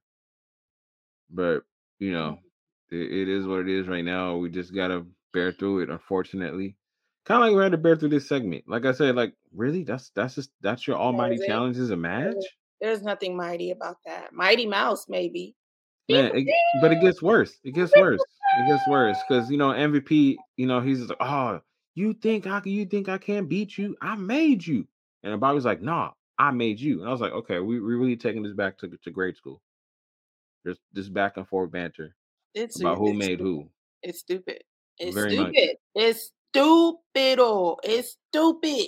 [1.30, 1.64] But
[2.00, 2.40] you know,
[2.92, 2.96] mm-hmm.
[2.96, 4.36] it, it is what it is right now.
[4.38, 6.76] We just gotta bear through it, unfortunately.
[7.26, 8.66] Kind of like we had to bear through this segment.
[8.68, 12.36] Like I said, like really, that's that's just that's your almighty challenge is a match,
[12.82, 14.34] there's nothing mighty about that.
[14.34, 15.56] Mighty Mouse, maybe.
[16.10, 16.32] man.
[16.34, 16.48] It,
[16.82, 17.58] but it gets worse.
[17.64, 18.22] It gets worse.
[18.60, 20.36] It gets worse because you know MVP.
[20.58, 21.62] You know he's like, oh,
[21.96, 23.96] you think I can you think I can't beat you?
[24.02, 24.88] I made you.
[25.24, 27.00] And Bobby's like, nah, I made you.
[27.00, 29.62] And I was like, okay, we we really taking this back to to grade school.
[30.64, 32.16] There's this back and forth banter
[32.54, 33.70] It's about who made who.
[34.04, 34.64] It's stupid.
[34.98, 35.54] It's Very much.
[35.54, 35.78] stupid.
[35.96, 37.40] It's stupid.
[37.84, 38.88] It's stupid.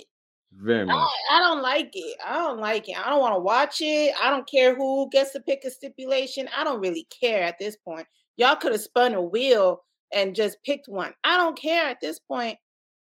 [0.52, 1.10] Very I, much.
[1.30, 2.16] I don't like it.
[2.26, 2.98] I don't like it.
[2.98, 4.14] I don't want to watch it.
[4.20, 6.48] I don't care who gets to pick a stipulation.
[6.56, 8.06] I don't really care at this point.
[8.36, 11.12] Y'all could have spun a wheel and just picked one.
[11.24, 12.56] I don't care at this point.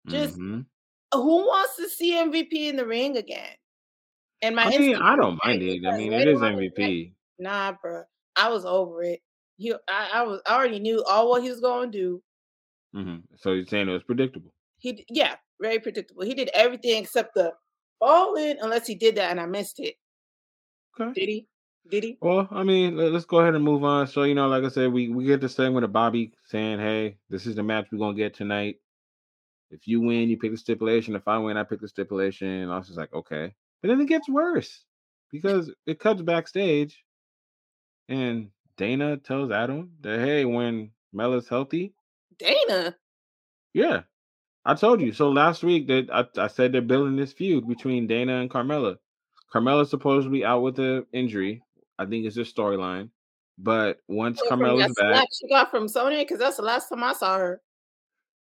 [0.08, 0.66] Just Mhm.
[1.14, 3.56] who wants to see MVP in the ring again?
[4.42, 5.86] And my I mean, I don't mind it.
[5.86, 7.14] I mean, it is on in the night- MVP.
[7.40, 8.04] Nah, bro.
[8.36, 9.22] I was over it.
[9.58, 12.24] He, I, I was, I already knew all what he was going to do.
[12.94, 14.54] hmm So you're saying it was predictable?
[14.78, 16.24] He, yeah, very predictable.
[16.24, 17.54] He did everything except the
[18.00, 19.96] falling, unless he did that and I missed it.
[21.00, 21.14] Okay.
[21.14, 21.48] Did he?
[21.90, 22.18] Did he?
[22.22, 24.08] Well, I mean, let, us go ahead and move on.
[24.08, 27.18] So, you know, like I said, we we get the with a Bobby saying, "Hey,
[27.30, 28.78] this is the match we're gonna get tonight.
[29.72, 31.16] If you win, you pick the stipulation.
[31.16, 34.02] If I win, I pick the stipulation." And I was just like, "Okay," but then
[34.02, 34.84] it gets worse
[35.32, 37.04] because it cuts backstage,
[38.10, 41.94] and Dana tells Adam that, "Hey, when Mella's healthy,
[42.38, 42.96] Dana.
[43.74, 44.02] yeah,
[44.68, 48.06] I told you." So last week that I, I said they're building this feud between
[48.08, 48.98] Dana and Carmella.
[49.52, 51.64] Carmella's supposed to be out with an injury.
[51.98, 53.10] I think it's this storyline.
[53.58, 57.38] But once Carmella's back, she got from Sonya, because that's the last time I saw
[57.40, 57.62] her.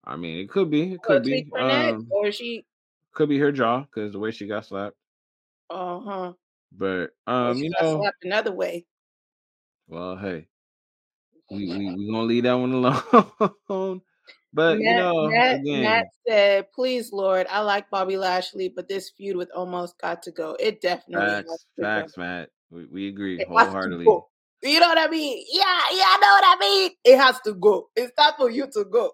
[0.03, 2.65] I mean, it could be, it Or could be, tweak her neck, um, or she.
[3.13, 4.97] could be her jaw because the way she got slapped.
[5.69, 6.33] Uh huh.
[6.71, 8.85] But um, you know, slapped another way.
[9.88, 10.47] well, hey,
[11.49, 12.73] we we we gonna leave that one
[13.69, 14.01] alone.
[14.55, 19.09] But you Matt, know, Matt, again, said, "Please, Lord, I like Bobby Lashley, but this
[19.09, 20.55] feud with Omos got to go.
[20.61, 22.49] It definitely facts, facts, Matt.
[22.71, 24.05] We, we agree It wholeheartedly.
[24.63, 25.43] You know what I mean?
[25.51, 26.91] Yeah, yeah, I know what I mean.
[27.03, 27.89] It has to go.
[27.97, 29.11] It's time for you to go.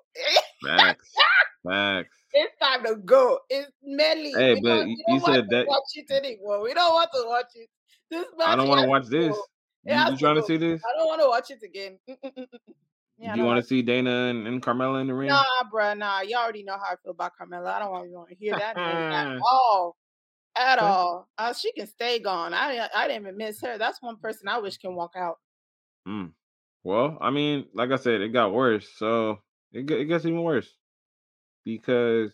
[0.64, 1.12] Facts,
[1.68, 2.16] facts.
[2.34, 3.40] it's time to go.
[3.50, 4.34] It's Melly.
[4.34, 6.62] Hey, we but you- we you don't want said to that- watch it anymore.
[6.62, 7.68] We don't want to watch it.
[8.12, 9.36] This match I don't want to watch this.
[9.36, 9.44] go.
[9.86, 10.48] You, you trying to go.
[10.48, 10.82] see this?
[10.88, 11.98] I don't want to watch it again.
[12.08, 12.46] Mm, mm, mm,
[13.22, 15.30] Yeah, Do you want to see Dana and, and Carmella in the ring?
[15.30, 16.22] Nah, bro, nah.
[16.22, 17.68] You already know how I feel about Carmella.
[17.68, 19.96] I don't want to hear that at all.
[20.58, 20.88] At Okay.
[20.88, 21.30] all.
[21.38, 22.54] Uh, she can stay gone.
[22.54, 23.78] I I didn't even miss her.
[23.78, 25.38] That's one person I wish can walk out.
[26.08, 26.32] Mm.
[26.84, 28.90] Well, I mean, like I said, it got worse.
[28.98, 29.40] So
[29.72, 30.70] it, it gets even worse
[31.64, 32.32] because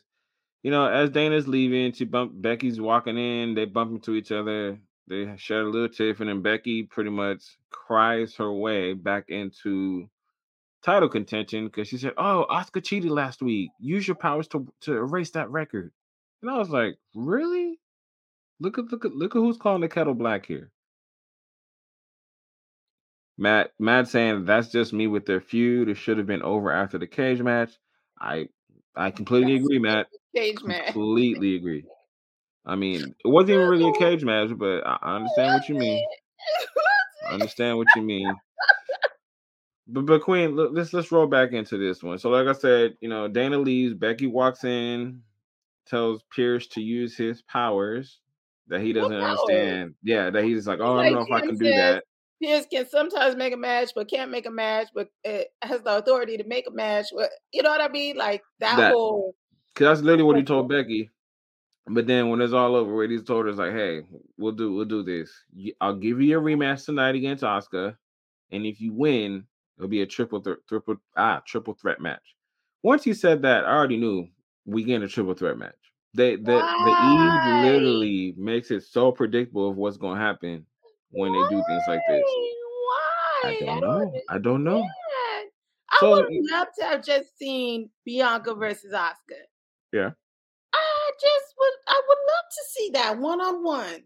[0.63, 3.55] you know, as Dana's leaving, she bump Becky's walking in.
[3.55, 4.79] They bump into each other.
[5.07, 10.09] They share a little tiff, and then Becky pretty much cries her way back into
[10.83, 13.69] title contention because she said, "Oh, Asuka cheated last week.
[13.79, 15.91] Use your powers to to erase that record."
[16.41, 17.79] And I was like, "Really?
[18.59, 20.71] Look at look at look at who's calling the kettle black here."
[23.37, 25.89] Matt Matt saying that's just me with their feud.
[25.89, 27.71] It should have been over after the cage match.
[28.19, 28.49] I
[28.95, 30.07] I completely agree, Matt.
[30.35, 30.93] Cage match.
[30.93, 31.85] Completely agree.
[32.65, 35.75] I mean, it wasn't even really a cage match, but I I understand what you
[35.75, 36.05] mean.
[37.29, 38.35] I understand what you mean.
[39.87, 42.17] But but Queen, look, let's let's roll back into this one.
[42.19, 43.93] So, like I said, you know, Dana leaves.
[43.93, 45.21] Becky walks in,
[45.85, 48.19] tells Pearce to use his powers
[48.67, 49.95] that he doesn't understand.
[50.03, 52.03] Yeah, that he's like, oh, I don't know if I can do that.
[52.41, 55.97] Pearce can sometimes make a match, but can't make a match, but uh, has the
[55.97, 57.07] authority to make a match.
[57.15, 58.17] But you know what I mean?
[58.17, 59.35] Like that, That- whole.
[59.75, 61.11] Cause that's literally what he told Becky.
[61.85, 64.01] But then when it's all over, what he's told her is like, "Hey,
[64.37, 65.31] we'll do we'll do this.
[65.79, 67.95] I'll give you a rematch tonight against Asuka,
[68.51, 69.45] and if you win,
[69.77, 72.35] it'll be a triple th- triple ah triple threat match."
[72.83, 74.27] Once you said that, I already knew
[74.65, 75.73] we get a triple threat match.
[76.13, 77.61] They the the Why?
[77.63, 80.65] E literally makes it so predictable of what's gonna happen
[81.11, 82.23] when they do things like this.
[82.23, 83.41] Why?
[83.43, 84.13] I don't know.
[84.29, 84.83] I don't know.
[85.89, 89.39] I So- would love to have just seen Bianca versus Asuka.
[89.93, 90.11] Yeah.
[90.73, 91.73] I just would.
[91.87, 94.03] I would love to see that one on one.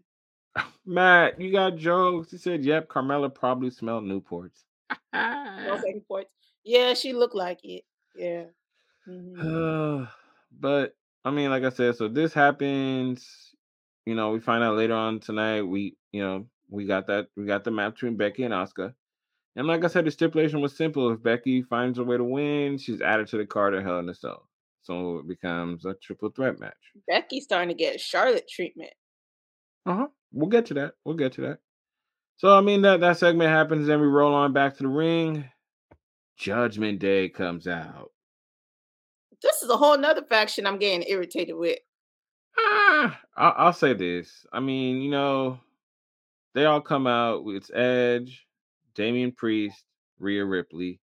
[0.86, 2.30] Matt, you got jokes.
[2.30, 4.64] He said, "Yep, Carmella probably smelled Newports."
[5.12, 6.30] No second points.
[6.64, 7.84] Yeah, she looked like it.
[8.16, 8.44] Yeah.
[9.08, 10.04] Mhm.
[10.04, 10.06] Uh,
[10.60, 13.54] but I mean, like I said, so this happens.
[14.06, 15.62] You know, we find out later on tonight.
[15.62, 17.28] We, you know, we got that.
[17.36, 18.94] We got the map between Becky and Asuka.
[19.54, 21.12] And like I said, the stipulation was simple.
[21.12, 24.08] If Becky finds a way to win, she's added to the card of Hell in
[24.08, 24.48] a Cell.
[24.82, 26.74] So it becomes a triple threat match.
[27.06, 28.92] Becky's starting to get Charlotte treatment.
[29.86, 30.06] Uh huh.
[30.32, 30.94] We'll get to that.
[31.04, 31.58] We'll get to that.
[32.42, 35.44] So I mean that that segment happens, then we roll on back to the ring.
[36.36, 38.10] Judgment Day comes out.
[39.40, 41.78] This is a whole nother faction I'm getting irritated with.
[42.58, 44.44] Ah, I'll, I'll say this.
[44.52, 45.60] I mean, you know,
[46.52, 47.44] they all come out.
[47.46, 48.44] It's Edge,
[48.96, 49.84] Damian Priest,
[50.18, 50.98] Rhea Ripley.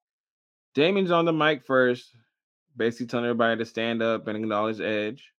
[0.74, 2.16] Damian's on the mic first,
[2.78, 5.30] basically telling everybody to stand up and acknowledge Edge.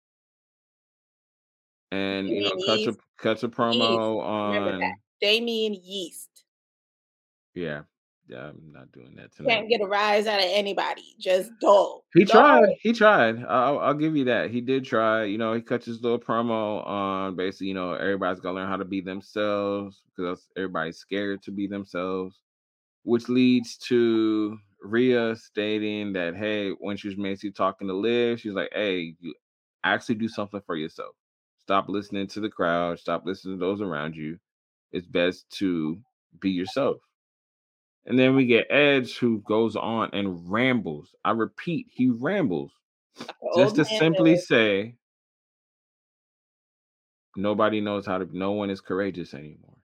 [1.92, 4.94] And you know, cuts a cuts a promo on.
[5.22, 6.30] Damian Priest.
[7.54, 7.82] Yeah,
[8.28, 9.50] yeah, I'm not doing that tonight.
[9.50, 11.16] Can't get a rise out of anybody.
[11.20, 12.04] Just dull.
[12.14, 12.42] He Dull.
[12.42, 12.76] tried.
[12.82, 13.44] He tried.
[13.46, 14.52] I'll, I'll give you that.
[14.52, 15.24] He did try.
[15.24, 18.76] You know, he cut his little promo on basically, you know, everybody's gonna learn how
[18.78, 22.42] to be themselves because everybody's scared to be themselves,
[23.04, 28.54] which leads to Rhea stating that, hey, when she was basically talking to Liv, she's
[28.54, 29.34] like, hey, you
[29.84, 31.16] actually do something for yourself.
[31.60, 33.00] Stop listening to the crowd.
[33.00, 34.38] Stop listening to those around you.
[34.92, 36.00] It's best to
[36.40, 36.98] be yourself.
[38.06, 41.14] And then we get Edge who goes on and rambles.
[41.26, 42.72] I repeat, he rambles
[43.56, 44.96] just to man simply say
[47.36, 49.78] nobody knows how to no one is courageous anymore.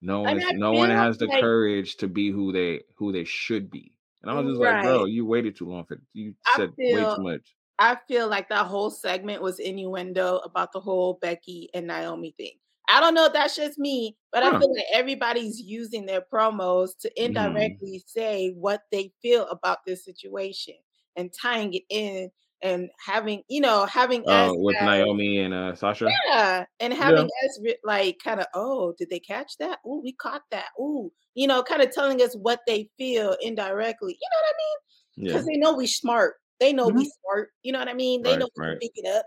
[0.00, 3.24] No one is no one feel has the courage to be who they who they
[3.24, 3.92] should be.
[4.22, 7.04] And I was mm, just like, bro, you waited too long for you said way
[7.16, 7.54] too much.
[7.78, 12.58] I feel like that whole segment was innuendo about the whole Becky and Naomi thing.
[12.88, 14.50] I don't know if that's just me, but Huh.
[14.54, 17.24] I feel like everybody's using their promos to Mm.
[17.24, 20.74] indirectly say what they feel about this situation
[21.16, 22.30] and tying it in
[22.62, 26.20] and having, you know, having us Uh, with Naomi and uh Sasha.
[26.26, 29.78] yeah, and having us re- like kind of, oh, did they catch that?
[29.84, 30.66] Oh, we caught that.
[30.78, 34.12] Oh, you know, kind of telling us what they feel indirectly.
[34.20, 34.78] You know what I mean?
[35.16, 35.32] Yeah.
[35.32, 36.36] because they know we smart.
[36.60, 37.50] They know we smart.
[37.62, 38.22] You know what I mean?
[38.22, 38.78] They Right, know we right.
[38.80, 39.26] pick it up.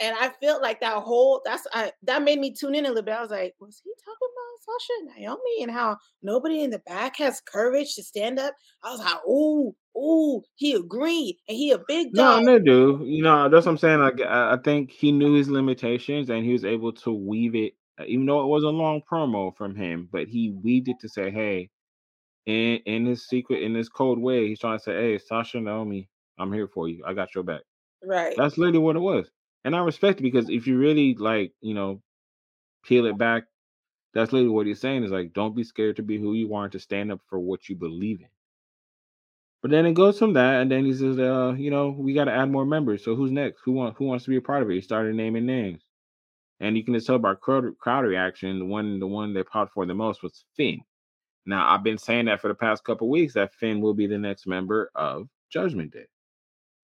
[0.00, 3.02] And I felt like that whole that's I that made me tune in a little
[3.02, 3.14] bit.
[3.14, 6.78] I was like, was he talking about Sasha and Naomi and how nobody in the
[6.80, 8.54] back has courage to stand up.
[8.82, 12.44] I was like, oh, oh, he agreed, and he a big dog.
[12.44, 13.02] No, they do.
[13.04, 14.00] You know, that's what I'm saying.
[14.00, 18.04] Like, I, think he knew his limitations, and he was able to weave it, uh,
[18.06, 20.08] even though it was a long promo from him.
[20.10, 21.70] But he weaved it to say, "Hey,
[22.46, 26.08] in in his secret, in his cold way, he's trying to say, "Hey, Sasha Naomi,
[26.38, 27.02] I'm here for you.
[27.06, 27.62] I got your back."
[28.02, 28.34] Right.
[28.36, 29.30] That's literally what it was,
[29.64, 32.02] and I respect it because if you really like, you know,
[32.84, 33.44] peel it back,
[34.14, 36.64] that's literally what he's saying is like, don't be scared to be who you are
[36.64, 38.28] and to stand up for what you believe in.
[39.62, 42.24] But then it goes from that, and then he says, uh, you know, we got
[42.24, 43.04] to add more members.
[43.04, 43.60] So who's next?
[43.64, 44.74] Who want who wants to be a part of it?
[44.74, 45.82] He started naming names,
[46.60, 48.58] and you can just tell by crowd, crowd reaction.
[48.58, 50.80] The one the one that popped for the most was Finn.
[51.44, 54.18] Now I've been saying that for the past couple weeks that Finn will be the
[54.18, 56.06] next member of Judgment Day.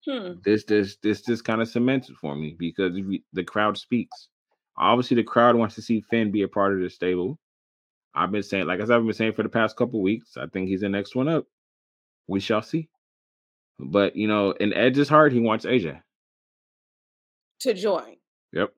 [0.08, 0.34] Hmm.
[0.44, 4.28] This this this just kind of cements it for me because we, the crowd speaks.
[4.78, 7.38] Obviously, the crowd wants to see Finn be a part of the stable.
[8.14, 10.80] I've been saying, like I've been saying for the past couple weeks, I think he's
[10.82, 11.46] the next one up.
[12.28, 12.88] We shall see.
[13.78, 16.00] But you know, in Edge's heart, he wants AJ.
[17.60, 18.16] To join.
[18.52, 18.72] Yep.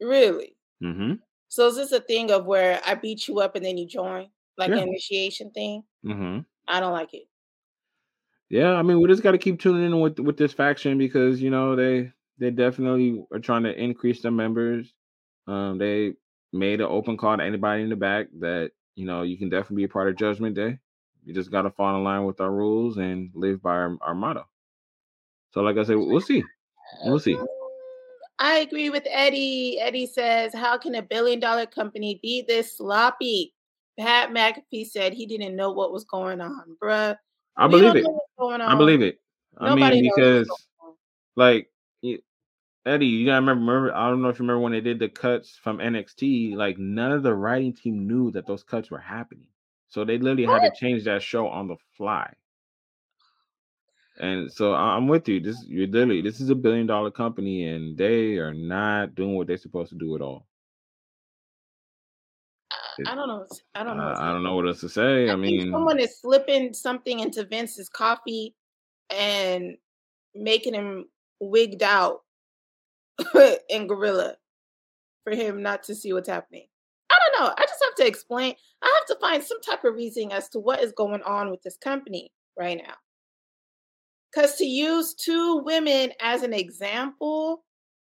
[0.00, 0.56] Really?
[0.82, 1.14] Mm-hmm.
[1.48, 4.28] So is this a thing of where I beat you up and then you join?
[4.56, 4.76] Like Yeah.
[4.78, 5.84] an initiation thing?
[6.04, 6.40] Mm-hmm.
[6.68, 7.24] I don't like it.
[8.50, 11.40] Yeah, I mean, we just got to keep tuning in with with this faction because
[11.40, 14.92] you know they they definitely are trying to increase their members.
[15.46, 16.14] Um, they
[16.52, 19.76] made an open call to anybody in the back that you know you can definitely
[19.76, 20.78] be a part of Judgment Day.
[21.24, 24.14] You just got to fall in line with our rules and live by our, our
[24.14, 24.46] motto.
[25.52, 26.42] So, like I said, we'll see.
[27.04, 27.34] We'll see.
[27.34, 27.46] Mm,
[28.38, 29.78] I agree with Eddie.
[29.80, 33.54] Eddie says, How can a billion dollar company be this sloppy?
[33.98, 37.16] Pat McAfee said he didn't know what was going on, bruh.
[37.60, 38.02] I believe it.
[38.02, 38.72] know what's going on.
[38.72, 39.20] I believe it.
[39.58, 40.50] I Nobody mean, because
[41.36, 41.70] like
[42.86, 43.94] Eddie, you gotta remember, remember.
[43.94, 46.54] I don't know if you remember when they did the cuts from NXT.
[46.54, 49.46] Like none of the writing team knew that those cuts were happening,
[49.88, 52.32] so they literally had to change that show on the fly.
[54.18, 55.40] And so I'm with you.
[55.40, 59.46] This you're literally this is a billion dollar company, and they are not doing what
[59.46, 60.46] they're supposed to do at all.
[63.06, 63.46] I don't know.
[63.74, 64.06] I don't know.
[64.06, 65.28] what's I, don't know what else to say.
[65.28, 68.54] I I mean, someone is slipping something into Vince's coffee
[69.10, 69.76] and
[70.34, 71.06] making him
[71.40, 72.20] wigged out
[73.68, 74.36] in gorilla
[75.24, 76.66] for him not to see what's happening.
[77.10, 77.54] I don't know.
[77.56, 78.54] I just have to explain.
[78.82, 81.62] I have to find some type of reasoning as to what is going on with
[81.62, 82.94] this company right now.
[84.32, 87.64] Because to use two women as an example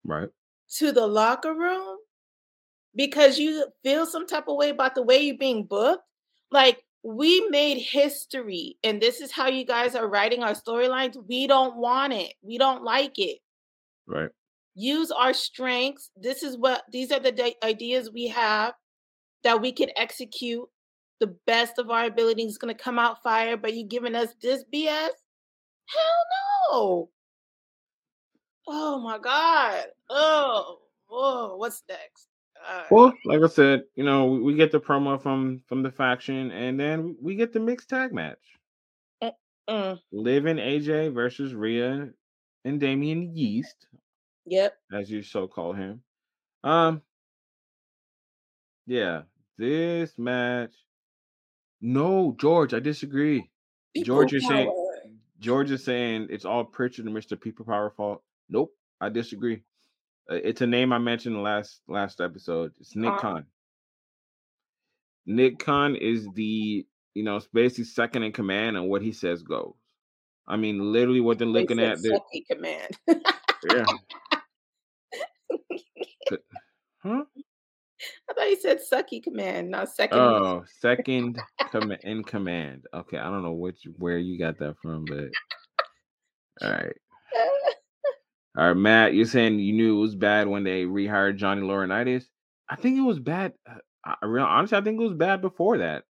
[0.04, 0.28] right?
[0.76, 1.96] to the locker room
[2.94, 6.04] because you feel some type of way about the way you're being booked.
[6.50, 11.16] Like we made history, and this is how you guys are writing our storylines.
[11.28, 12.34] We don't want it.
[12.42, 13.38] We don't like it.
[14.06, 14.30] Right.
[14.74, 16.10] Use our strengths.
[16.16, 18.74] This is what these are the ideas we have
[19.44, 20.68] that we can execute
[21.20, 22.42] the best of our ability.
[22.42, 25.08] Is going to come out fire, but you giving us this BS?
[25.86, 26.24] Hell
[26.70, 27.10] no.
[28.68, 29.86] Oh my God.
[30.08, 30.78] Oh,
[31.10, 32.28] oh, what's next?
[32.68, 36.50] Uh, Well, like I said, you know, we, get the promo from from the faction,
[36.50, 38.38] and then we get the mixed tag match.
[39.68, 42.08] mm, Liv and AJ versus Rhea
[42.64, 43.86] and Damian Yeast,
[44.46, 44.76] yep.
[44.92, 46.02] as you so call him.
[46.64, 47.02] Um,
[48.86, 49.22] yeah,
[49.58, 50.74] this match.
[51.80, 53.50] No, George, I disagree.
[53.96, 54.88] George, People you're saying.
[55.40, 57.38] George is saying it's all Prichard and Mr.
[57.38, 58.22] People Power fault.
[58.48, 59.62] Nope, I disagree.
[60.30, 62.72] Uh, it's a name I mentioned last last episode.
[62.80, 63.46] It's Nick Uh, Khan.
[65.26, 69.42] Nick Khan is the you know it's basically second in command, and what he says
[69.42, 69.74] goes.
[70.46, 72.02] I mean, literally, what they're looking at.
[72.02, 72.98] They're, sucky command.
[73.08, 73.84] yeah.
[77.04, 77.24] Huh?
[78.30, 80.18] I thought you said sucky command, not second.
[80.18, 81.40] in- Oh, second
[81.72, 82.86] com- in command.
[82.94, 85.28] Okay, I don't know which where you got that from, but
[86.62, 86.96] all right.
[88.56, 92.24] All right, Matt, you're saying you knew it was bad when they rehired Johnny Laurinaitis.
[92.68, 93.54] I think it was bad.
[93.68, 96.04] uh, I, I real honestly, I think it was bad before that.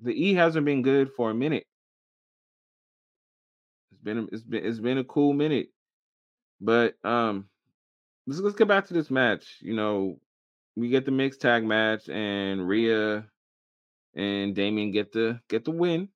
[0.00, 1.66] The E hasn't been good for a minute.
[3.92, 5.68] It's been it's been it's been a cool minute,
[6.60, 7.48] but um,
[8.26, 9.58] let's let's get back to this match.
[9.60, 10.18] You know,
[10.76, 13.26] we get the mixed tag match, and Rhea
[14.14, 16.08] and Damian get the get the win,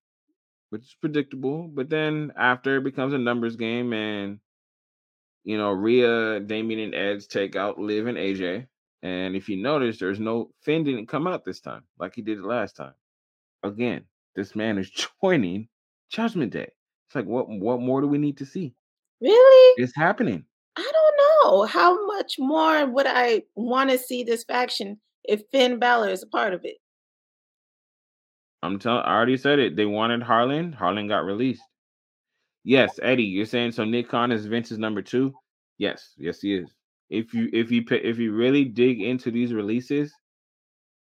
[0.70, 1.68] which is predictable.
[1.68, 4.40] But then after it becomes a numbers game, and
[5.46, 8.66] you know, Rhea, Damian, and Edge take out Liv and AJ.
[9.02, 12.38] And if you notice, there's no Finn didn't come out this time like he did
[12.38, 12.94] the last time.
[13.62, 14.90] Again, this man is
[15.22, 15.68] joining
[16.10, 16.72] Judgment Day.
[17.08, 18.74] It's like what what more do we need to see?
[19.22, 19.82] Really?
[19.82, 20.44] It's happening.
[20.76, 21.62] I don't know.
[21.64, 26.26] How much more would I want to see this faction if Finn Balor is a
[26.26, 26.76] part of it.
[28.62, 29.02] I'm telling.
[29.02, 29.76] I already said it.
[29.76, 30.72] They wanted Harlan.
[30.72, 31.62] Harlan got released.
[32.66, 33.22] Yes, Eddie.
[33.22, 33.84] You're saying so?
[33.84, 35.32] Nick Khan is Vince's number two.
[35.78, 36.74] Yes, yes, he is.
[37.08, 40.12] If you if you if you really dig into these releases,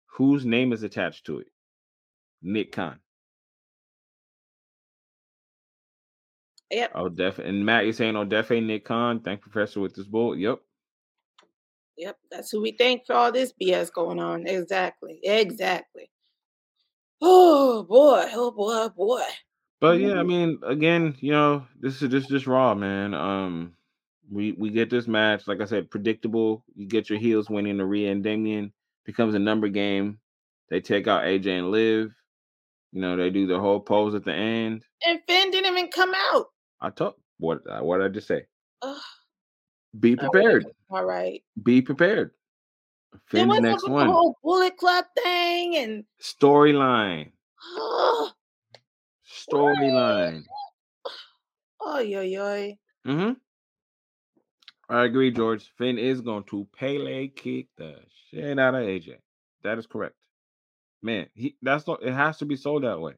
[0.06, 1.46] whose name is attached to it?
[2.42, 2.98] Nick Khan.
[6.72, 6.90] Yep.
[6.96, 9.20] Oh, def and Matt, you're saying oh, definitely Nick Khan.
[9.20, 10.36] Thank Professor with this bull.
[10.36, 10.58] Yep.
[11.96, 14.48] Yep, that's who we thank for all this BS going on.
[14.48, 15.20] Exactly.
[15.22, 16.10] Exactly.
[17.20, 19.22] Oh boy, oh boy, oh boy.
[19.82, 23.14] But yeah, I mean, again, you know, this is this just raw, man.
[23.14, 23.72] Um,
[24.30, 26.64] we we get this match, like I said, predictable.
[26.76, 28.72] You get your heels winning the Rhea and Damian
[29.04, 30.20] becomes a number game.
[30.70, 32.14] They take out AJ and Liv.
[32.92, 34.84] You know, they do the whole pose at the end.
[35.04, 36.46] And Finn didn't even come out.
[36.80, 38.46] I told what uh, what did I just say?
[38.82, 38.96] Ugh.
[39.98, 40.64] Be prepared.
[40.90, 41.42] All right.
[41.60, 42.30] Be prepared.
[43.26, 44.06] Finn's then next one.
[44.06, 47.32] The whole Bullet Club thing and storyline.
[49.50, 50.44] storyline.
[51.80, 52.72] Oh, yo, yo.
[53.06, 53.32] Mm-hmm.
[54.88, 55.70] I agree, George.
[55.78, 57.96] Finn is going to Pele kick the
[58.30, 59.16] shit out of AJ.
[59.64, 60.14] That is correct.
[61.02, 63.14] Man, he that's not it has to be sold that way.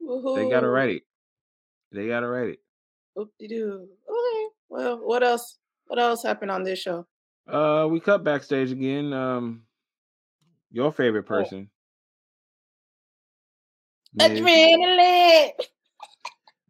[0.00, 0.34] Woo-hoo.
[0.36, 1.02] They got it ready.
[1.92, 2.58] They got it ready.
[3.18, 3.86] Oop-de-doo.
[4.08, 4.48] Okay.
[4.68, 5.58] Well, what else?
[5.86, 7.06] What else happened on this show?
[7.46, 9.12] Uh, we cut backstage again.
[9.12, 9.62] Um,
[10.70, 11.28] your favorite oh.
[11.28, 11.70] person.
[14.18, 15.50] Adrenaline.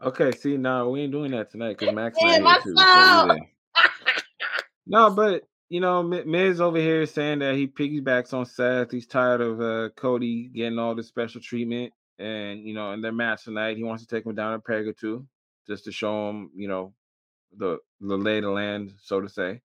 [0.02, 2.76] Okay, see, now we ain't doing that tonight because Max yeah, here too.
[2.76, 3.36] So
[4.86, 8.90] no, but you know, Miz over here is saying that he piggybacks on Seth.
[8.90, 13.12] He's tired of uh, Cody getting all the special treatment, and you know, in their
[13.12, 15.26] match tonight, he wants to take him down a peg or two
[15.66, 16.92] just to show him, you know,
[17.56, 19.60] the the lay of the land, so to say.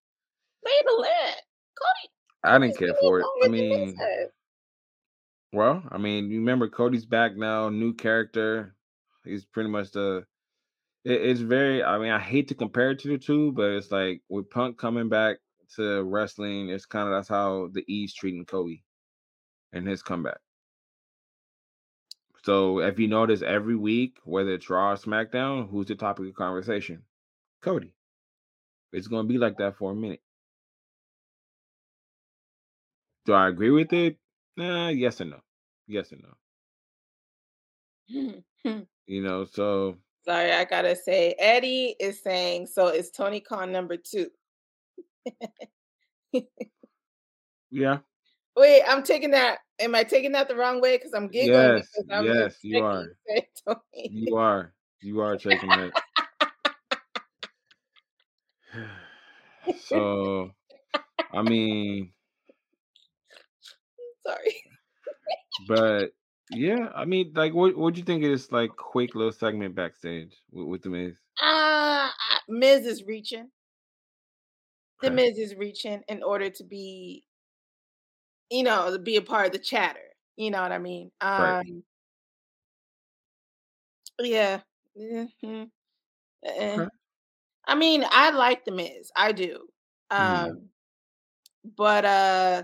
[0.64, 1.36] Lay of the land,
[1.78, 2.14] Cody.
[2.44, 3.26] I didn't care for it.
[3.44, 3.98] I mean,
[5.54, 8.76] well, I mean, you remember Cody's back now, new character.
[9.24, 10.26] He's pretty much the.
[11.06, 11.84] It, it's very.
[11.84, 14.78] I mean, I hate to compare it to the two, but it's like with Punk
[14.78, 15.38] coming back
[15.76, 18.84] to wrestling, it's kind of that's how the E's treating Cody
[19.74, 20.40] and his comeback.
[22.44, 26.36] So if you notice every week, whether it's Raw or SmackDown, who's the topic of
[26.36, 27.04] conversation?
[27.62, 27.94] Cody.
[28.94, 30.22] It's going to be like that for a minute.
[33.26, 34.18] Do I agree with it?
[34.58, 35.40] Nah, yes and no.
[35.88, 36.34] Yes and no.
[38.66, 38.80] Hmm.
[39.06, 39.98] you know, so.
[40.26, 42.88] Sorry, I gotta say, Eddie is saying so.
[42.88, 44.28] Is Tony Khan number two?
[47.72, 48.00] yeah.
[48.58, 49.60] Wait, I'm taking that.
[49.80, 50.98] Am I taking that the wrong way?
[50.98, 51.78] Because I'm giggling.
[51.78, 53.06] Yes, I'm yes, you are.
[53.94, 54.74] You are.
[55.02, 55.94] You are taking it.
[59.86, 60.52] so,
[61.32, 62.12] I mean,
[64.28, 64.64] sorry,
[65.68, 66.12] but
[66.52, 69.76] yeah, I mean, like, what what do you think of this like quick little segment
[69.76, 71.16] backstage with, with the Miz?
[71.42, 72.10] Uh
[72.48, 73.50] Miz is reaching.
[75.02, 77.24] The Miz is reaching in order to be
[78.50, 80.00] you know, to be a part of the chatter.
[80.36, 81.12] You know what I mean?
[81.22, 81.60] Right.
[81.60, 81.84] Um,
[84.20, 84.60] yeah.
[85.00, 85.64] Mm-hmm.
[86.48, 86.88] Okay.
[87.68, 89.12] I mean, I like the Miz.
[89.16, 89.68] I do.
[90.10, 90.62] Um, mm.
[91.76, 92.64] but uh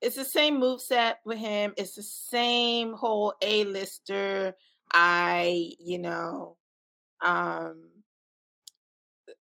[0.00, 1.74] it's the same move set with him.
[1.76, 4.54] It's the same whole A-lister.
[4.92, 6.56] I, you know,
[7.22, 7.82] um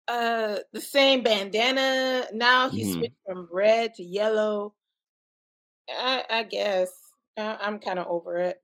[0.07, 2.25] uh the same bandana.
[2.33, 2.93] Now he mm.
[2.93, 4.73] switched from red to yellow.
[5.89, 6.91] I, I guess
[7.37, 8.61] I, I'm kind of over it.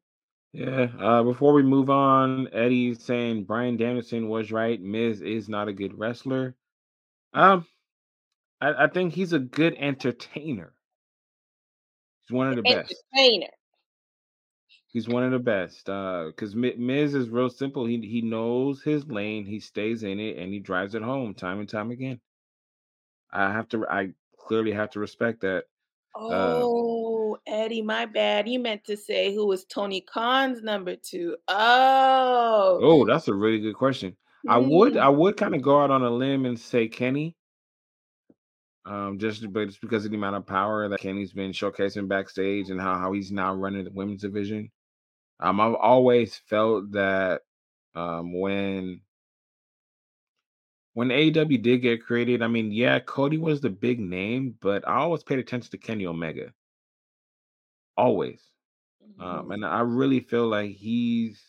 [0.54, 0.88] Yeah.
[1.00, 4.82] Uh, before we move on, Eddie's saying Bryan Danielson was right.
[4.82, 6.56] Miz is not a good wrestler.
[7.34, 7.66] Um,
[8.62, 10.75] I, I think he's a good entertainer.
[12.28, 12.94] He's one of the best.
[13.14, 13.48] Entertainer.
[14.88, 15.90] He's one of the best.
[15.90, 17.86] Uh, because Miz is real simple.
[17.86, 19.46] He he knows his lane.
[19.46, 22.20] He stays in it, and he drives it home time and time again.
[23.32, 23.86] I have to.
[23.88, 25.66] I clearly have to respect that.
[26.16, 28.48] Uh, oh, Eddie, my bad.
[28.48, 31.36] You meant to say who was Tony Khan's number two.
[31.50, 32.80] Oh.
[32.82, 34.16] Oh, that's a really good question.
[34.48, 37.36] I would I would kind of go out on a limb and say Kenny.
[38.86, 42.70] Um, just but it's because of the amount of power that Kenny's been showcasing backstage
[42.70, 44.72] and how, how he's now running the women's division.
[45.40, 47.42] Um, I've always felt that
[47.96, 49.02] um when
[50.94, 54.96] when AEW did get created, I mean, yeah, Cody was the big name, but I
[54.96, 56.54] always paid attention to Kenny Omega.
[57.98, 58.42] Always.
[59.20, 59.52] Um, mm-hmm.
[59.52, 61.42] and I really feel like he's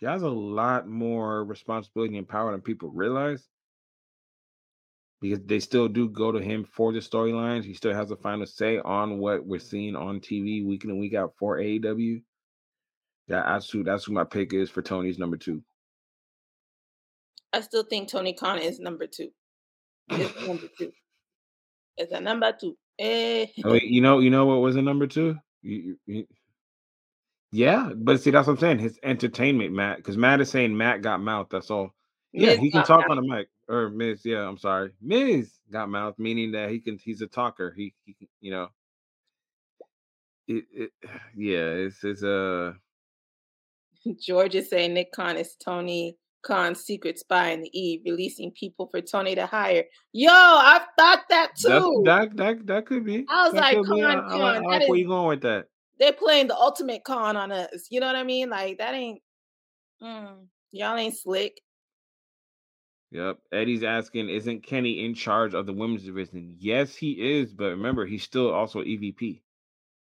[0.00, 3.46] he has a lot more responsibility and power than people realize.
[5.20, 7.64] Because they still do go to him for the storylines.
[7.64, 11.00] He still has a final say on what we're seeing on TV week in and
[11.00, 12.22] week out for AEW.
[13.26, 15.62] Yeah, that's who that's who my pick is for Tony's number two.
[17.52, 19.30] I still think Tony Khan is number two.
[20.10, 20.92] Is number two.
[21.96, 22.76] It's a number two.
[22.98, 23.46] Eh.
[23.64, 25.36] I mean, you know, you know what was a number two?
[25.62, 26.26] You, you,
[27.50, 28.78] yeah, but see, that's what I'm saying.
[28.78, 31.48] His entertainment, Matt, because Matt is saying Matt got mouth.
[31.50, 31.90] That's all.
[32.32, 33.10] Yeah, Miz he can talk mouth.
[33.10, 33.48] on the mic.
[33.68, 34.92] Or Miz, yeah, I'm sorry.
[35.02, 36.98] Miz got mouth, meaning that he can.
[36.98, 37.72] He's a talker.
[37.76, 38.68] He, he you know.
[40.46, 40.90] It, it,
[41.36, 42.72] yeah, it's it's uh
[44.20, 48.88] George is saying Nick Khan is Tony Khan's secret spy in the E, releasing people
[48.90, 49.84] for Tony to hire.
[50.12, 52.02] Yo, I've thought that too.
[52.06, 53.26] that that that could be.
[53.28, 54.02] I was That like, be.
[54.02, 55.66] I, Khan, I like, I like where is- you going with that.
[55.98, 57.88] They're playing the ultimate con on us.
[57.90, 58.48] You know what I mean?
[58.48, 59.20] Like that ain't.
[60.00, 61.60] Mm, y'all ain't slick.
[63.10, 63.38] Yep.
[63.52, 66.56] Eddie's asking, isn't Kenny in charge of the women's division?
[66.58, 69.40] Yes, he is, but remember, he's still also EVP.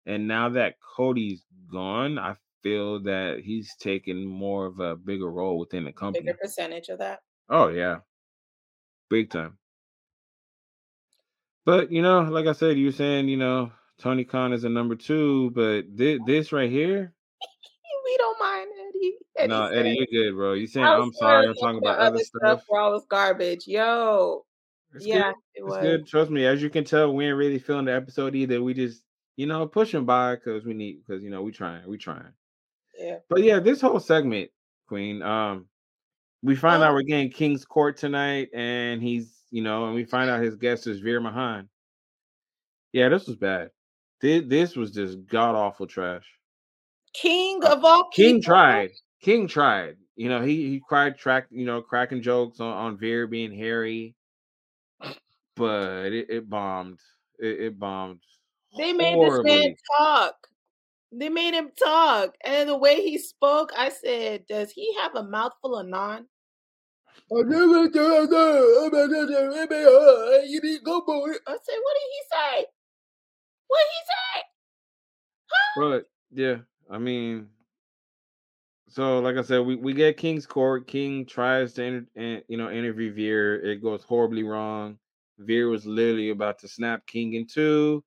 [0.06, 5.60] And now that Cody's gone, I feel that he's taking more of a bigger role
[5.60, 6.26] within the company.
[6.26, 7.20] Bigger percentage of that.
[7.50, 7.98] Oh yeah.
[9.10, 9.58] Big time.
[11.66, 14.96] But you know, like I said, you're saying, you know, Tony Khan is a number
[14.96, 17.14] two, but this, this right here,
[18.10, 19.18] We don't mind Eddie.
[19.38, 20.54] Eddie no, said, Eddie, you're good, bro.
[20.54, 22.64] You saying I was I'm sorry, I'm talking about other stuff.
[22.68, 23.68] for all this garbage.
[23.68, 24.46] Yo,
[24.96, 25.30] It's yeah, good.
[25.30, 25.78] it It's was.
[25.82, 26.08] good.
[26.08, 26.46] Trust me.
[26.46, 28.64] As you can tell, we ain't really feeling the episode either.
[28.64, 29.04] We just,
[29.38, 32.34] you know, pushing by because we need because you know we trying, we trying.
[32.98, 33.18] Yeah.
[33.30, 34.50] But yeah, this whole segment,
[34.88, 35.22] Queen.
[35.22, 35.68] Um,
[36.42, 36.94] we find out Oh.
[36.96, 40.88] we're getting King's Court tonight, and he's, you know, and we find out his guest
[40.88, 41.68] is Veer Mahaan.
[42.92, 43.70] Yeah, this was bad.
[44.22, 46.26] This, this was just god awful trash.
[47.14, 48.54] King Uh, of all King people.
[48.54, 48.92] tried.
[49.22, 49.98] King tried.
[50.16, 54.16] You know, he he cried track, you know, cracking jokes on, on Veer being hairy,
[55.56, 57.00] but it, it bombed.
[57.40, 58.22] It, it bombed.
[58.78, 60.36] They made this man talk.
[61.12, 65.24] They made him talk, and the way he spoke, I said, "Does he have a
[65.24, 66.28] mouthful of non?"
[67.32, 67.94] I said, "What
[71.96, 72.66] did he say?
[73.68, 74.44] What did he say?"
[75.78, 76.58] But yeah,
[76.90, 77.50] I mean,
[78.90, 80.88] so like I said, we, we get King's Court.
[80.88, 83.56] King tries to inter, in- you know interview Veer.
[83.64, 84.98] It goes horribly wrong.
[85.38, 88.04] Veer was literally about to snap King in two.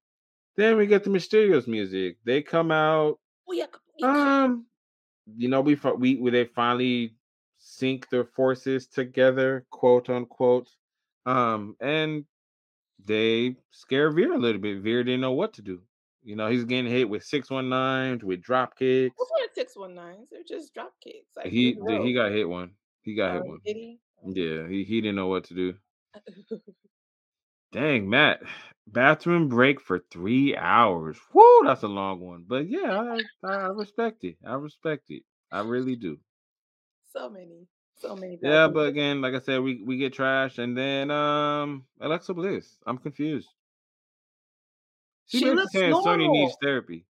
[0.56, 2.18] Then we get the Mysterios music.
[2.24, 3.18] They come out.
[3.48, 3.66] Oh, yeah,
[3.98, 4.44] yeah.
[4.44, 4.66] Um,
[5.36, 7.14] you know, we we, we they finally
[7.58, 10.68] sync their forces together, quote unquote.
[11.24, 12.24] Um, and
[13.04, 14.80] they scare Veer a little bit.
[14.82, 15.80] Veer didn't know what to do.
[16.24, 19.14] You know, he's getting hit with six one nines, with drop kicks.
[19.18, 20.28] Those weren't six one nines.
[20.30, 21.36] They're just drop kicks.
[21.36, 22.72] Like He he got hit one.
[23.02, 23.58] He got hit one.
[23.64, 23.98] did he?
[24.24, 25.74] Yeah, he, he didn't know what to do.
[27.72, 28.42] Dang, Matt.
[28.86, 31.16] Bathroom break for three hours.
[31.32, 32.44] Whoo, that's a long one.
[32.46, 34.36] But yeah, I, I respect it.
[34.46, 35.22] I respect it.
[35.50, 36.18] I really do.
[37.12, 37.66] so many,
[37.96, 38.38] so many.
[38.42, 42.76] Yeah, but again, like I said, we, we get trashed and then um Alexa Bliss.
[42.86, 43.48] I'm confused.
[45.32, 46.58] She, looks saying Sony needs normal.
[46.62, 47.06] therapy.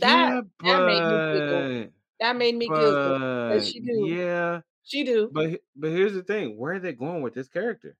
[0.00, 1.62] That yeah, that made me giggle.
[1.62, 1.90] but
[2.20, 3.18] That made me giggle.
[3.48, 4.06] but But she do.
[4.06, 5.30] yeah, She do.
[5.32, 7.96] but but here's the thing: where are they going with this character?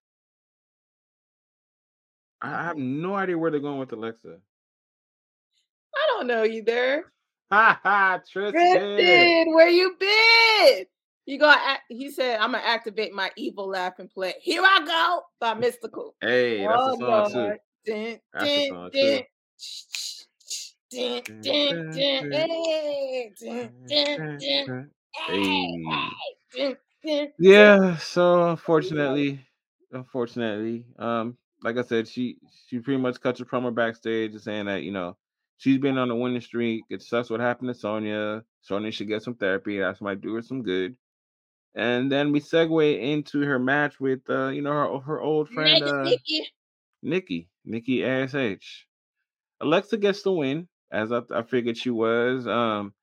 [2.43, 4.39] I I have no idea where they're going with Alexa.
[5.97, 7.05] I don't know either.
[7.51, 8.73] Ha ha, Tristan.
[8.75, 10.85] Tristan, where you been?
[11.27, 14.35] You gonna act, he said, I'm gonna activate my evil laugh and play.
[14.41, 16.15] Here I go by Mystical.
[16.21, 17.39] Hey, that's oh a song too.
[17.39, 17.59] Lord.
[18.33, 19.21] That's a song too.
[25.29, 26.09] hey, hey,
[27.39, 29.47] Yeah, so unfortunately,
[29.93, 34.67] unfortunately, um, like I said, she she pretty much cut your promo backstage and saying
[34.67, 35.17] that, you know,
[35.59, 36.85] she's been on a winning streak.
[36.91, 38.45] It sucks what happened to Sonya.
[38.63, 39.79] Sonya should get some therapy.
[39.79, 40.97] That might do her some good.
[41.75, 45.83] And then we segue into her match with uh, you know, her her old friend
[45.83, 46.47] uh Nikki.
[47.03, 48.87] Nikki, Nikki ASH.
[49.61, 52.47] Alexa gets the win, as I, I figured she was.
[52.47, 52.95] Um,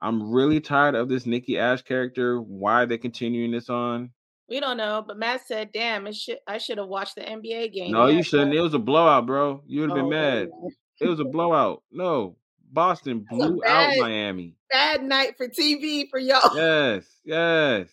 [0.00, 2.40] I'm really tired of this Nikki Ash character.
[2.40, 4.10] Why are they continuing this on?
[4.48, 7.72] We don't know, but Matt said, "Damn, it should I should have watched the NBA
[7.72, 8.52] game." No, Yeah, you shouldn't.
[8.54, 9.62] It was a blowout, bro.
[9.66, 10.48] You would have Oh, been mad.
[11.00, 11.82] It was a blowout.
[11.90, 12.36] No,
[12.72, 14.54] Boston blew out Miami.
[14.70, 16.54] bad night for TV for y'all.
[16.54, 17.88] Yes, yes.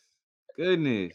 [0.57, 1.13] Goodness.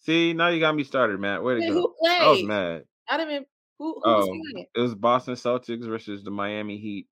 [0.00, 1.42] See, now you got me started, Matt.
[1.44, 1.94] Where to Who go?
[2.10, 2.84] I was mad.
[3.08, 3.46] I don't even
[3.80, 4.66] who Oh, um, playing?
[4.76, 7.08] it was Boston Celtics versus the Miami Heat.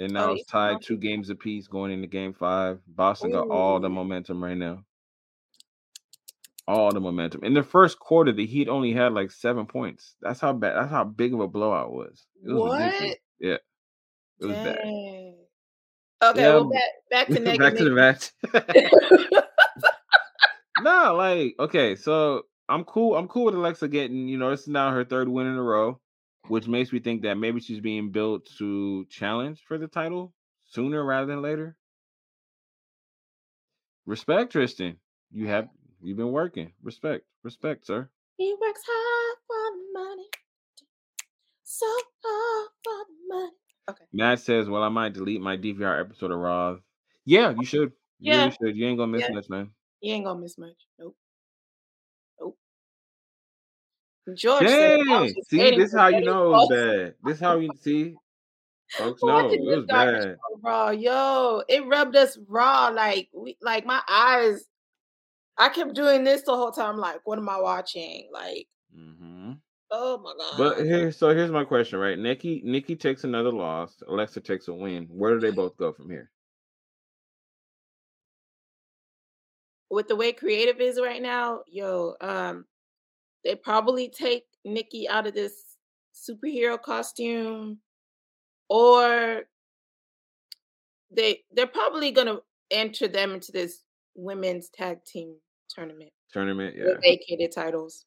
[0.00, 2.80] And oh, now Oh, it's tied two games apiece going into game five.
[2.88, 4.82] Boston got all the momentum right now.
[6.66, 7.42] all the momentum.
[7.44, 10.14] In the first quarter, the Heat only had like seven points.
[10.22, 10.76] That's how bad.
[10.76, 12.26] That's how big of a blowout it was.
[12.44, 12.78] It was What?
[12.84, 13.16] ridiculous.
[13.40, 13.58] Yeah,
[14.40, 14.78] it was bad.
[14.84, 15.36] Dang.
[16.22, 18.30] Okay, Yeah, well back back to back to the match.
[20.82, 23.16] No, like okay, so I'm cool.
[23.16, 24.28] I'm cool with Alexa getting.
[24.28, 26.00] You know, this is now her third win in a row,
[26.48, 30.32] which makes me think that maybe she's being built to challenge for the title
[30.68, 31.76] sooner rather than later.
[34.06, 34.96] Respect, Tristan.
[35.32, 35.68] You have
[36.02, 36.72] you've been working.
[36.82, 38.08] Respect, respect, sir.
[38.36, 40.26] he works hard for money.
[41.62, 41.86] So
[42.24, 43.52] hard for money.
[43.90, 44.04] Okay.
[44.12, 46.76] Matt says, "Well, I might delete my DVR episode of Raw."
[47.24, 47.92] Yeah, you should.
[48.18, 48.38] You Yeah.
[48.44, 48.76] really should.
[48.76, 49.34] You ain't gonna miss Yeah.
[49.34, 49.70] much, man.
[50.00, 50.76] You ain't gonna miss much.
[50.98, 51.16] Nope.
[54.34, 57.14] George just See, this is how you know it was bad.
[57.24, 58.14] This is how you see.
[58.92, 60.36] Folks know it was bad.
[60.62, 62.88] raw, yo, it rubbed us raw.
[62.88, 64.64] Like we, like my eyes.
[65.56, 66.96] I kept doing this the whole time.
[66.96, 68.30] Like, what am I watching?
[68.32, 68.66] Like,
[68.96, 69.52] mm-hmm.
[69.90, 70.58] oh my god.
[70.58, 72.18] But here, so here's my question, right?
[72.18, 74.02] Nikki, Nikki takes another loss.
[74.08, 75.06] Alexa takes a win.
[75.10, 76.30] Where do they both go from here?
[79.90, 82.64] with the way creative is right now, yo, um,
[83.44, 85.54] they probably take Nikki out of this
[86.14, 87.78] superhero costume,
[88.68, 89.42] or
[91.10, 92.38] they they're probably gonna
[92.70, 93.82] enter them into this
[94.14, 95.34] women's tag team
[95.68, 96.84] tournament Tournament, yeah.
[96.86, 98.04] with vacated titles.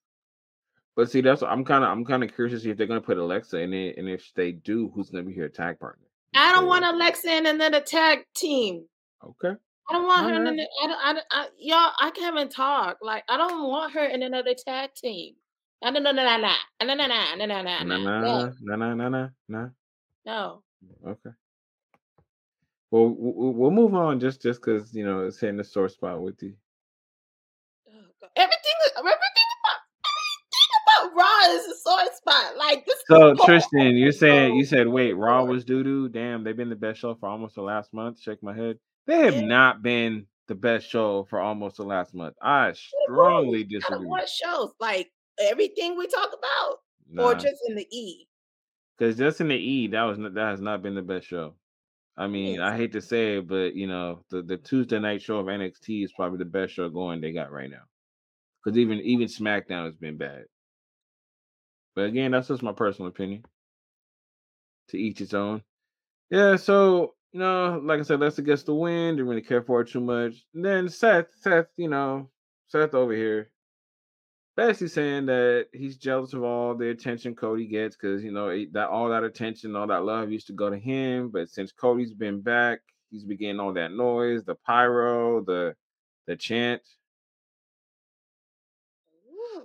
[0.95, 3.01] But see, that's I'm kind of I'm kind of curious to see if they're gonna
[3.01, 6.05] put Alexa in it, and if they do, who's gonna be her tag partner?
[6.35, 8.85] I don't So- want Alexa in another tag team.
[9.23, 9.55] Okay.
[9.89, 10.67] I don't want her in another.
[10.83, 10.99] I don't.
[11.03, 12.97] I, don't- I, y'all, I can't even talk.
[13.01, 15.35] Like I don't want her in another tag team.
[15.83, 17.07] No, no, no, no, no, no, no, no, no,
[17.83, 19.67] no, no, no, no, no, nah, nah.
[20.25, 20.63] no.
[21.05, 21.29] Okay.
[22.91, 26.41] Well, we'll move on just just because you know it's hitting the sore spot with
[26.41, 26.53] you.
[27.89, 30.69] Oh, Everything, everything about, everything
[31.11, 32.57] about Raw is a sore spot.
[32.57, 33.03] Like this.
[33.09, 36.07] So Tristan, you're saying you said wait, Raw was doo doo.
[36.07, 38.21] Damn, they've been the best show for almost the last month.
[38.21, 38.77] Shake my head.
[39.05, 39.45] They have Yeah.
[39.45, 42.35] not been the best show for almost the last month.
[42.41, 44.07] I strongly disagree.
[44.07, 44.73] what shows?
[44.79, 46.79] Like everything we talk about,
[47.17, 48.27] or just in the E?
[48.97, 51.55] because just in the E, that was that has not been the best show.
[52.15, 52.59] I mean.
[52.59, 56.03] I hate to say it, but you know, the, the Tuesday night show of NXT
[56.05, 57.83] is probably the best show going they got right now.
[58.63, 60.45] Because even even SmackDown has been bad.
[61.95, 63.43] But again, that's just my personal opinion.
[64.89, 65.63] To each its own.
[66.29, 69.17] Yeah, so you know, like I said, let's against the wind.
[69.17, 70.45] Didn't really care for it too much.
[70.53, 72.29] And then Seth, Seth, you know,
[72.67, 73.49] Seth over here,
[74.55, 78.73] basically saying that he's jealous of all the attention Cody gets because you know it-
[78.73, 81.29] that all that attention, all that love used to go to him.
[81.29, 82.81] But since Cody's been back,
[83.11, 85.75] he's been getting all that noise, the pyro, the
[86.27, 86.83] the chant.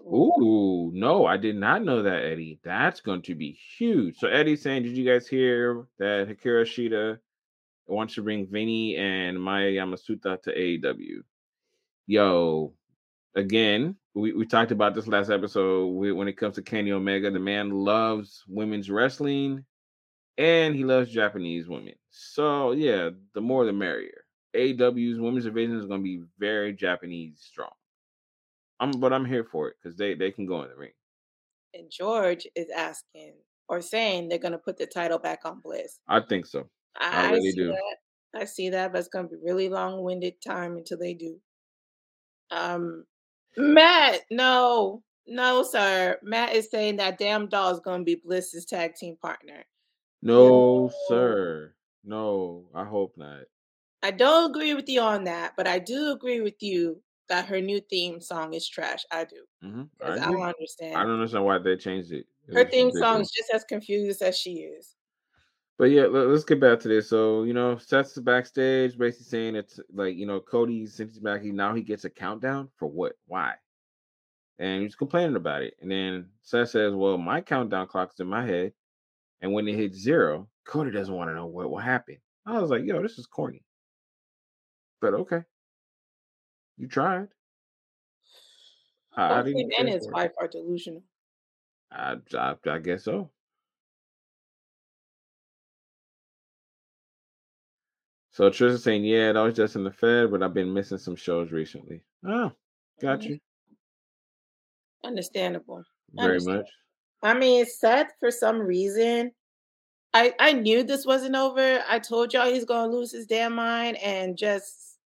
[0.07, 0.15] Ooh.
[0.15, 2.61] Ooh, no, I did not know that, Eddie.
[2.65, 4.17] That's going to be huge.
[4.19, 7.19] So Eddie's saying, did you guys hear that Hikaru Shida
[7.95, 11.23] wants to bring Vinny and Miyu Yamashita to AEW?
[12.07, 12.73] Yo,
[13.35, 15.87] again, we, we talked about this last episode.
[15.89, 19.65] We, when it comes to Kenny Omega, the man loves women's wrestling
[20.37, 21.95] and he loves Japanese women.
[22.11, 24.25] So yeah, the more the merrier.
[24.57, 27.71] AEW's women's division is going to be very Japanese strong.
[28.81, 30.93] I'm, but I'm here for it because they they can go in the ring.
[31.75, 33.35] And George is asking
[33.69, 35.99] or saying they're gonna put the title back on Bliss.
[36.09, 36.69] I think so.
[36.99, 37.69] I I, really see do.
[37.69, 38.41] that.
[38.41, 41.41] I see that, but it's gonna be really long-winded time until they do.
[42.51, 43.05] Um,
[43.57, 46.19] Matt, no, no, sir.
[46.23, 49.65] Matt is saying that damn doll is gonna be Bliss's tag team partner.
[50.23, 51.75] No, sir.
[52.05, 53.43] No, I hope not.
[54.03, 57.61] I don't agree with you on that, but I do agree with you that her
[57.61, 59.05] new theme song is trash.
[59.11, 59.45] I do.
[59.63, 60.97] hmm I, I, don't understand.
[60.97, 62.13] I don't understand why they changed.
[62.13, 64.95] It her theme song is just as confused as she is.
[65.79, 67.09] But yeah, let, us get back to this.
[67.09, 71.41] So you know, Seth's backstage, basically saying it's like you know, Cody since he's back,
[71.41, 73.13] he now he gets a countdown for what?
[73.27, 73.55] Why?
[74.59, 75.75] And he's complaining about it.
[75.81, 78.73] And then Seth says, "Well, my countdown clock's in my head,
[79.41, 82.71] and when it hits zero, Cody doesn't want to know what will happen." I was
[82.71, 83.63] like, "Yo, this is corny."
[85.01, 85.45] But okay,
[86.77, 87.29] you tried.
[89.17, 91.05] I, I didn't him and his wife are delusional.
[91.93, 93.31] I, I, I guess so.
[98.39, 101.17] So Tristan's saying, yeah, that was just in the Fed, but I've been missing some
[101.17, 102.05] shows recently.
[102.25, 102.53] Oh,
[103.01, 103.31] got Mhm.
[103.31, 103.41] you.
[105.03, 105.83] Understandable.
[106.13, 106.59] Very understand.
[106.59, 106.71] much.
[107.21, 109.35] I mean, Seth, for some reason,
[110.15, 111.83] I I knew this wasn't over.
[111.89, 115.01] I told y'all he's gonna lose his damn mind and just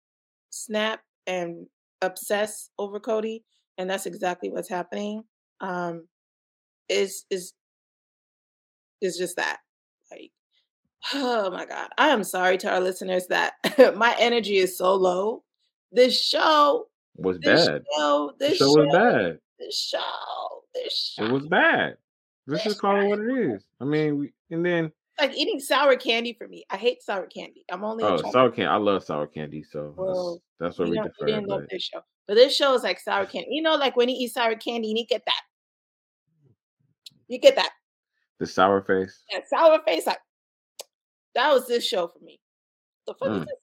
[0.50, 1.68] snap and
[2.02, 3.44] obsess over Cody.
[3.78, 5.22] and that's exactly what's happening.
[5.60, 6.08] Um,
[6.88, 7.54] is is
[9.00, 9.60] is just that.
[11.14, 13.54] Oh my god, I am sorry to our listeners that
[13.96, 15.42] my energy is so low.
[15.92, 17.82] This show Was this bad.
[17.96, 19.38] show, The this show show, was bad.
[19.58, 21.32] this show, this It show.
[21.32, 21.96] was bad.
[22.46, 23.64] Let's This just call it what it is.
[23.80, 26.64] I mean, we, and then Like eating sour candy for me.
[26.70, 27.64] I hate sour candy.
[27.70, 28.66] I'm only oh, sour candy.
[28.66, 31.26] I love sour candy, so that's Well, that's where you we you defer.
[31.26, 32.00] didn't love this show.
[32.28, 33.48] But this show is like sour candy.
[33.50, 35.42] You know, like when you eat sour candy, you get that.
[37.28, 37.70] You get that.
[38.38, 39.22] the sour face.
[39.32, 40.06] That sour face.
[40.06, 40.18] Like
[41.34, 42.40] that was this show for me.
[43.06, 43.58] The fuck is Mm, this?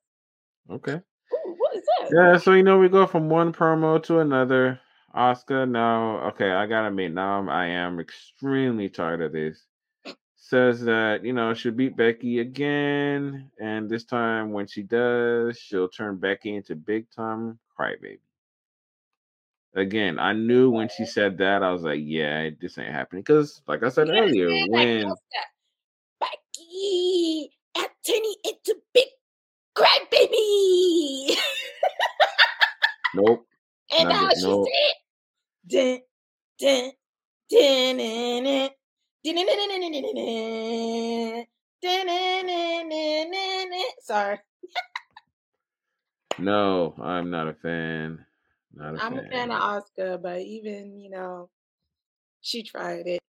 [0.71, 1.01] okay.
[1.33, 2.15] Ooh, what is that?
[2.15, 4.79] Yeah, so you know we go from one promo to another.
[5.15, 9.65] Asuka now, okay, I gotta admit now I'm- I am extremely tired of this.
[10.35, 15.89] Says that you know she'll beat Becky again, and this time when she does, she'll
[15.89, 18.19] turn Becky into big time crybaby.
[19.75, 23.21] Again, I knew when she said that, I was like, yeah, this ain't happening.
[23.23, 24.49] Because, like I said earlier?
[24.67, 25.43] When Asuka,
[27.77, 29.07] out turning into big
[29.75, 31.35] crybaby.
[33.15, 33.45] nope.
[33.97, 34.67] And now she nope.
[34.67, 34.93] said,
[35.67, 36.01] dun,
[36.59, 36.91] dun,
[37.49, 38.69] dun,
[44.01, 44.39] Sorry.
[46.39, 48.25] no, I'm not a fan.
[48.73, 49.25] Not a I'm fan.
[49.25, 51.49] a fan of Asuka, but even, you know,
[52.41, 53.19] she tried it.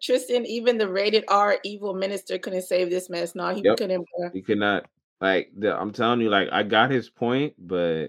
[0.00, 3.34] Tristan, even the rated R evil minister couldn't save this mess.
[3.34, 4.06] No, he Yep, couldn't.
[4.32, 4.86] he could not.
[5.20, 8.08] Like the, I'm telling you, like I got his point, but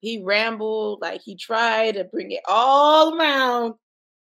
[0.00, 3.74] He rambled like he tried to bring it all around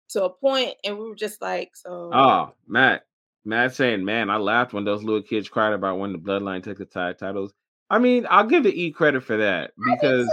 [0.09, 3.05] to a point, and we were just like, so oh, Matt,
[3.45, 6.77] Matt saying, man, I laughed when those little kids cried about when the Bloodline took
[6.77, 7.53] the tag titles.
[7.89, 10.27] I mean, I'll give the E credit for that because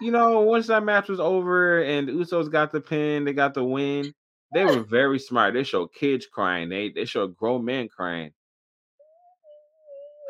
[0.00, 3.54] you know once that match was over and the Usos got the pin, they got
[3.54, 4.14] the win.
[4.52, 5.54] They were very smart.
[5.54, 6.68] They showed kids crying.
[6.68, 8.32] They they showed grown men crying.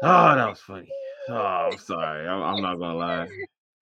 [0.02, 0.88] Oh, that was funny.
[1.28, 1.34] Oh,
[1.72, 2.26] I'm sorry.
[2.26, 3.28] I'm, I'm not gonna lie,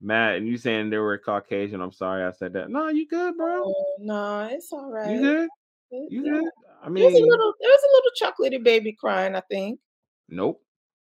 [0.00, 0.36] Matt.
[0.36, 1.80] And you saying they were Caucasian?
[1.80, 2.70] I'm sorry I said that.
[2.70, 3.64] No, you good, bro?
[3.66, 5.10] Oh, no, it's all right.
[5.10, 5.48] You good?
[6.10, 6.44] You good?
[6.82, 9.34] I mean, There was a little, there was a little chocolatey baby crying.
[9.34, 9.78] I think.
[10.28, 10.60] nope,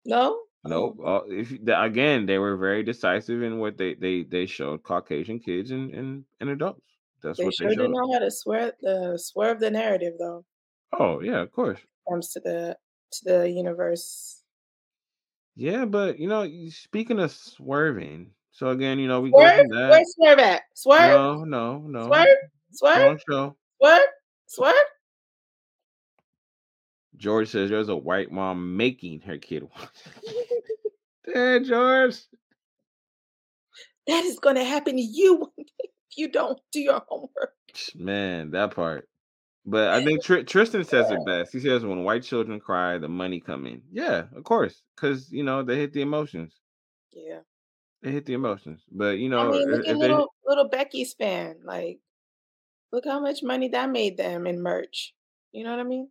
[0.04, 0.40] No.
[0.64, 0.98] nope.
[1.02, 5.38] Oh, Uh, if again, they were very decisive in what they they they showed Caucasian
[5.38, 6.82] kids and and, and adults.
[7.26, 7.90] That's they what sure they do showed.
[7.90, 10.44] know how to swerve the swerve the narrative, though.
[10.98, 11.80] Oh yeah, of course.
[12.08, 12.76] Comes to the
[13.12, 14.42] to the universe.
[15.56, 19.66] Yeah, but you know, speaking of swerving, so again, you know, we go Swerve?
[19.68, 20.06] Where's that.
[20.06, 20.62] swerve at?
[20.74, 21.10] Swerve?
[21.10, 22.06] No, no, no.
[22.06, 22.26] Swerve?
[22.72, 23.02] Swerve?
[23.02, 23.56] Wrong show.
[23.80, 24.08] Swerve?
[24.46, 24.74] Swerve?
[27.16, 29.88] George says there's a white mom making her kid watch.
[31.34, 32.18] Dad, George.
[34.06, 37.54] That is going to happen to you one day you don't do your homework.
[37.94, 39.08] Man, that part.
[39.64, 41.52] But I think Tr- Tristan says it best.
[41.52, 45.42] He says, "When white children cry, the money come in." Yeah, of course, because you
[45.42, 46.54] know they hit the emotions.
[47.12, 47.40] Yeah.
[48.02, 48.84] They hit the emotions.
[48.92, 51.56] But you know, I mean, look at little little Becky's fan.
[51.64, 51.98] Like,
[52.92, 55.14] look how much money that made them in merch.
[55.50, 56.10] You know what I mean?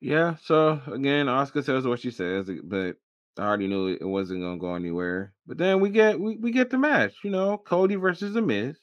[0.00, 0.36] yeah.
[0.42, 2.96] So again, Asuka says what she says, but
[3.38, 5.32] I already knew it wasn't gonna go anywhere.
[5.46, 7.14] But then we get we, we get the match.
[7.22, 8.76] You know, Cody versus the Miz.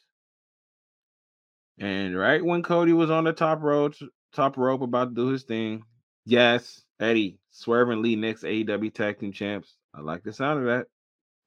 [1.80, 3.96] And right when Cody was on the top rope,
[4.34, 5.84] top rope about to do his thing,
[6.26, 9.76] yes, Eddie swerving Lee next AEW Tag Team Champs.
[9.96, 10.88] I like the sound of that.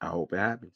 [0.01, 0.73] I hope it happens.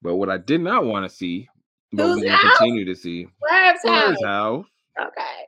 [0.00, 1.48] But what I did not want to see,
[1.92, 4.22] but we're gonna continue to see, Swerve's house.
[4.22, 4.66] House.
[5.00, 5.46] Okay.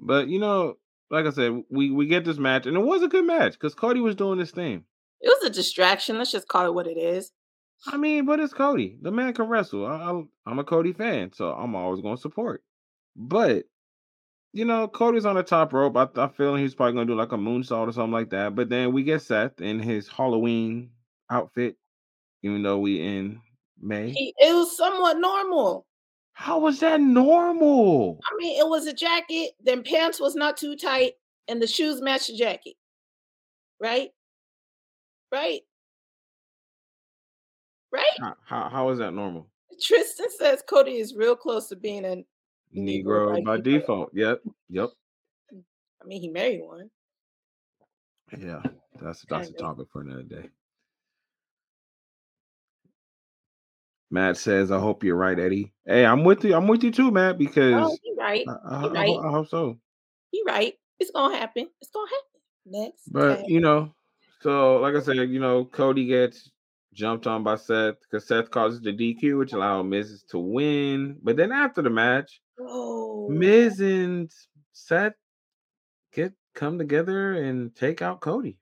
[0.00, 0.76] But you know,
[1.10, 3.74] like I said, we we get this match, and it was a good match because
[3.74, 4.84] Cody was doing this thing.
[5.20, 6.18] It was a distraction.
[6.18, 7.32] Let's just call it what it is.
[7.86, 8.98] I mean, but it's Cody.
[9.02, 9.86] The man can wrestle.
[9.86, 12.62] I, I'm a Cody fan, so I'm always going to support.
[13.16, 13.64] But
[14.52, 15.96] you know, Cody's on the top rope.
[15.96, 18.30] I, I feel like he's probably going to do like a moonsault or something like
[18.30, 18.54] that.
[18.54, 20.90] But then we get Seth in his Halloween
[21.30, 21.76] outfit,
[22.42, 23.40] even though we in
[23.80, 24.10] May.
[24.10, 25.86] He, it was somewhat normal.
[26.38, 28.20] How was that normal?
[28.24, 29.54] I mean, it was a jacket.
[29.60, 31.14] Then pants was not too tight,
[31.48, 32.74] and the shoes matched the jacket.
[33.80, 34.10] Right?
[35.32, 35.62] Right?
[37.92, 38.04] Right?
[38.20, 39.48] How, how, how is that normal?
[39.82, 42.22] Tristan says Cody is real close to being a
[42.72, 44.10] Negro Negro by by default.
[44.14, 44.40] Yep.
[44.68, 44.90] Yep.
[45.52, 46.88] I mean, he married one.
[48.38, 48.62] Yeah.
[49.02, 50.48] That's that's a topic for another day.
[54.10, 56.54] Matt says, "I hope you're right, Eddie." Hey, I'm with you.
[56.54, 58.44] I'm with you too, Matt, Oh, because he right.
[58.48, 59.06] I, I, He I, right.
[59.08, 59.78] ho- I hope so.
[60.32, 60.74] You're right.
[61.00, 61.68] It's gonna happen.
[61.80, 62.82] It's gonna happen.
[62.84, 63.02] Next.
[63.10, 63.44] But tag.
[63.48, 63.94] you know,
[64.40, 66.50] so like I said, you know, Cody gets
[66.94, 71.18] jumped on by Seth because Seth causes the DQ, which allowed Miz to win.
[71.22, 74.30] But then after the match, Oh, Miz and
[74.72, 75.12] Seth
[76.12, 78.58] get come together and take out Cody.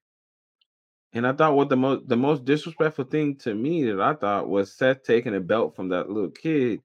[1.13, 4.49] And I thought what the most the most disrespectful thing to me that I thought
[4.49, 6.81] was Seth taking a belt from that little kid,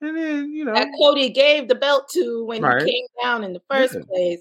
[0.00, 2.84] and then you know that Cody gave the belt to when Right.
[2.86, 4.00] he came down in the first Yeah.
[4.08, 4.40] place,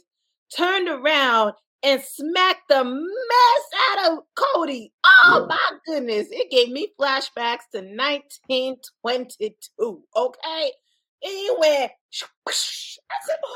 [0.55, 1.53] turned around
[1.83, 4.93] and smacked the mess out of Cody.
[5.05, 5.45] Oh Yeah.
[5.47, 6.27] my goodness.
[6.31, 10.01] It gave me flashbacks to 1922.
[10.15, 10.71] Okay.
[11.25, 11.95] And he went, I
[12.51, 13.53] said, oh.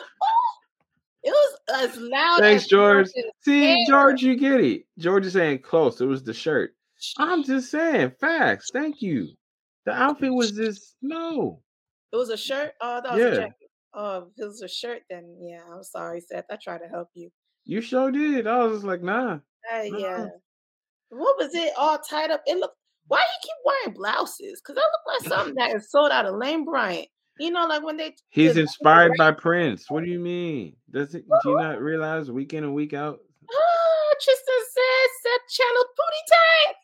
[1.28, 3.07] It was as loud Thanks, as George.
[3.43, 3.86] See.
[3.86, 4.84] George, you get it.
[4.97, 5.99] George is saying close.
[5.99, 6.71] It was the shirt.
[7.17, 8.69] I'm just saying facts.
[8.71, 9.28] Thank you.
[9.86, 11.61] The outfit was just no.
[12.13, 12.75] It was a shirt.
[12.80, 13.36] Oh, that was a Yeah.
[13.36, 13.69] jacket.
[13.93, 16.45] Oh, if it was a shirt, then yeah, I'm sorry, Seth.
[16.49, 17.30] I tried to help you.
[17.65, 18.47] You sure did.
[18.47, 19.39] I was just like, nah.
[19.73, 20.28] Uh, yeah.
[21.09, 22.41] What was it all tied up?
[22.45, 22.78] It looked.
[23.07, 24.61] Why he keep wearing blouses?
[24.61, 27.09] Because that looked like something that is sold out of Lane Bryant.
[27.39, 28.15] You know, like when they.
[28.29, 29.89] He's inspired by Prince.
[29.89, 30.75] What do you mean?
[30.91, 33.19] Does it do you not realize week in and week out?
[33.49, 36.75] Ah, Tristan said, Seth channeled booty time.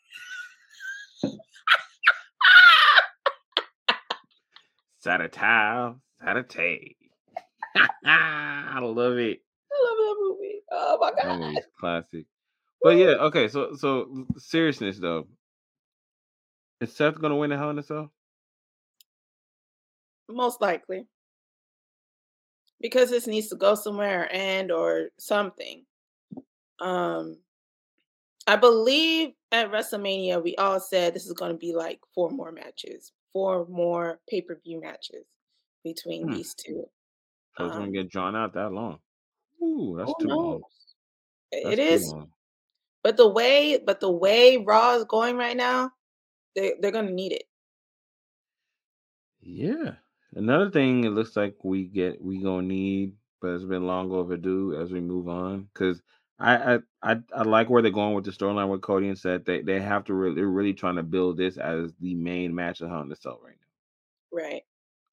[5.00, 5.36] Saturday,
[6.22, 6.96] Saturday.
[8.06, 9.40] I love it.
[9.72, 10.62] I love that movie.
[10.72, 11.40] Oh my That god.
[11.40, 12.26] movie's classic.
[12.82, 13.48] But yeah, okay.
[13.48, 15.28] So so seriousness though,
[16.82, 18.12] is Seth gonna win the Hell in a Cell?
[20.30, 21.08] Most likely.
[22.80, 25.86] Because this needs to go somewhere and or something.
[26.80, 27.40] Um
[28.48, 32.52] I believe at WrestleMania we all said this is going to be like four more
[32.52, 35.26] matches, four more pay-per-view matches
[35.84, 36.30] between Hmm.
[36.30, 36.86] these two.
[37.58, 39.00] It's gonna Um, get drawn out that long.
[39.64, 40.60] Ooh, that's too long.
[40.60, 40.96] knows?
[41.64, 42.34] That's It too is, long.
[43.04, 45.92] but the way but the way Raw is going right now,
[46.56, 47.46] they they're going to need it.
[49.42, 49.98] Yeah.
[50.36, 54.76] Another thing it looks like we get we gonna need, but it's been long overdue
[54.80, 55.70] as we move on.
[55.74, 56.02] Cause
[56.40, 59.46] I I I, I like where they're going with the storyline with Cody and said
[59.46, 62.82] They they have to really they're really trying to build this as the main match
[62.82, 63.68] of Hell in a Cell right now.
[64.32, 64.64] Right.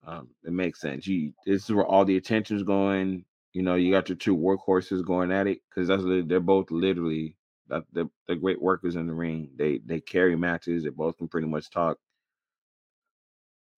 [0.05, 1.07] Um, it makes sense.
[1.07, 3.25] You this is where all the attention's going.
[3.53, 7.37] You know, you got your two workhorses going at it because that's they're both literally
[7.69, 9.51] that they're, they're great workers in the ring.
[9.57, 10.85] They they carry matches.
[10.85, 11.99] They both can pretty much talk.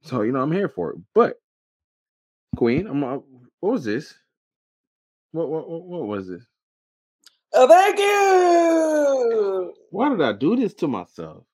[0.02, 0.98] So you know, I'm here for it.
[1.14, 1.36] But
[2.56, 3.18] Queen, I'm uh,
[3.60, 4.14] what was this?
[5.32, 6.44] What what what, what was this?
[7.54, 9.74] Oh, thank you.
[9.90, 11.44] Why did I do this to myself?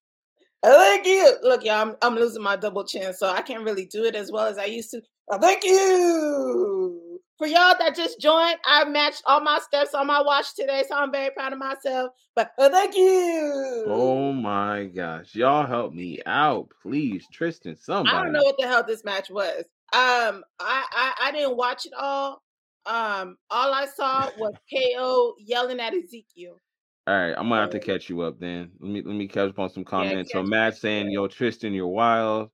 [0.62, 1.36] Oh, thank you.
[1.42, 4.30] Look, y'all, I'm, I'm losing my double chin, so I can't really do it as
[4.32, 5.03] well as I used to.
[5.30, 7.07] Oh, thank you.
[7.39, 10.97] For y'all that just joined, I matched all my steps on my watch today, so
[10.97, 12.11] I'm very proud of myself.
[12.34, 13.84] But thank you.
[13.86, 17.76] Oh my gosh, y'all help me out, please, Tristan.
[17.76, 18.16] Somebody.
[18.16, 19.61] I don't know what the hell this match was.
[19.93, 22.43] Um, I, I I didn't watch it all.
[22.86, 26.59] Um, all I saw was KO yelling at Ezekiel.
[27.07, 28.72] All right, I'm gonna have to catch you up then.
[28.80, 30.32] Let me let me catch up on some comments.
[30.32, 32.51] so catch Matt saying, "Yo, Tristan, you're wild,"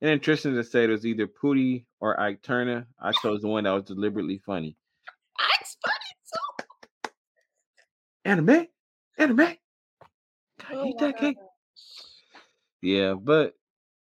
[0.00, 2.86] and then Tristan just said it was either Pooty or Ike Turner.
[3.00, 4.76] I chose the one that was deliberately funny.
[5.38, 7.10] Ike's funny too.
[8.24, 8.66] Anime,
[9.18, 9.56] anime.
[10.70, 11.36] Oh eat that cake.
[12.82, 13.54] Yeah, but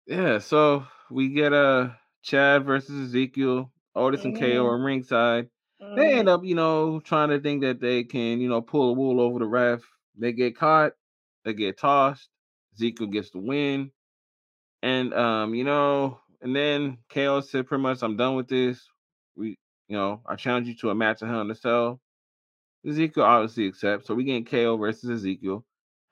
[0.06, 1.90] yeah, so we get uh
[2.22, 5.48] Chad versus Ezekiel, Otis and KO on ringside.
[5.80, 5.98] God.
[5.98, 8.92] They end up, you know, trying to think that they can, you know, pull a
[8.92, 9.82] wool over the ref.
[10.18, 10.92] They get caught,
[11.44, 12.28] they get tossed.
[12.74, 13.90] Ezekiel gets the win.
[14.86, 18.88] And um, you know, and then KO said pretty much I'm done with this.
[19.34, 19.58] We,
[19.88, 22.00] you know, I challenge you to a match in Hell in a Cell.
[22.88, 24.06] Ezekiel obviously accepts.
[24.06, 25.64] So we getting KO versus Ezekiel.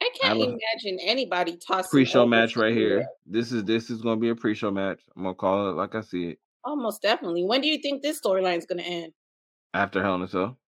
[0.02, 3.06] I can't a imagine anybody tossing Pre-show match right here.
[3.24, 5.00] This is this is gonna be a pre-show match.
[5.16, 6.38] I'm gonna call it like I see it.
[6.64, 7.44] Almost definitely.
[7.44, 9.12] When do you think this storyline is going to end?
[9.72, 10.58] After Hell in a Cell.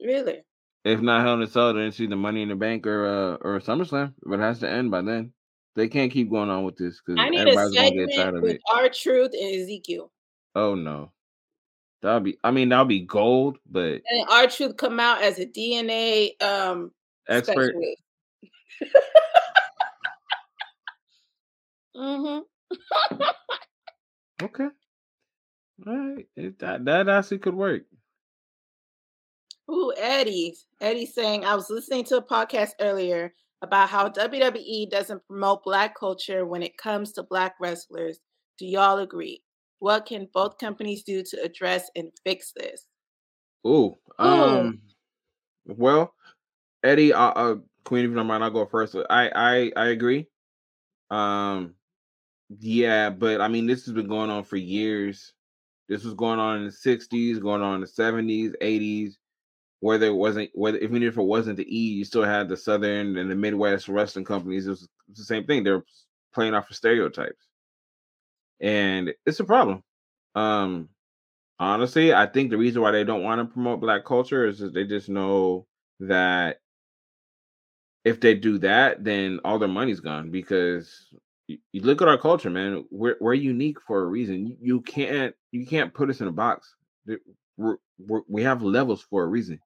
[0.00, 0.42] Really?
[0.84, 3.36] If not Hell in a Cell, then it's either Money in the Bank or uh
[3.40, 4.14] or SummerSlam.
[4.22, 5.32] But it has to end by then.
[5.78, 8.16] They can't keep going on with this because I need a everybody's gonna get tired
[8.16, 8.62] segment of with it.
[8.74, 10.10] R-Truth and Ezekiel.
[10.56, 11.12] Oh no.
[12.02, 16.30] That'll be I mean that'll be gold, but And R-Truth come out as a DNA
[16.42, 16.90] um
[17.28, 17.76] expert.
[21.94, 22.38] hmm
[24.42, 24.68] Okay.
[25.86, 26.26] All right.
[26.34, 27.82] It, that that actually could work.
[29.70, 30.56] Ooh, Eddie.
[30.80, 35.98] Eddie saying, I was listening to a podcast earlier about how WWE doesn't promote black
[35.98, 38.20] culture when it comes to black wrestlers.
[38.58, 39.42] Do y'all agree?
[39.80, 42.86] What can both companies do to address and fix this?
[43.66, 43.96] Ooh.
[44.20, 44.24] Ooh.
[44.24, 44.80] Um
[45.66, 46.14] well,
[46.82, 48.96] Eddie, uh, uh Queen, if you don't mind, I'll go first.
[49.08, 50.26] I I I agree.
[51.10, 51.74] Um,
[52.60, 55.32] yeah, but I mean, this has been going on for years.
[55.88, 59.14] This was going on in the '60s, going on in the '70s, '80s.
[59.80, 63.16] Whether it wasn't, whether even if it wasn't the E, you still had the Southern
[63.16, 64.66] and the Midwest wrestling companies.
[64.66, 65.62] It was, it was the same thing.
[65.62, 65.84] They're
[66.34, 67.46] playing off of stereotypes,
[68.60, 69.82] and it's a problem.
[70.34, 70.88] Um,
[71.58, 74.84] honestly, I think the reason why they don't want to promote black culture is they
[74.84, 75.66] just know
[76.00, 76.58] that
[78.04, 80.90] if they do that, then all their money's gone because
[81.46, 82.84] you, you look at our culture, man.
[82.90, 84.46] We're we're unique for a reason.
[84.46, 86.74] You, you can't you can't put us in a box.
[87.56, 89.60] We're, we're, we have levels for a reason.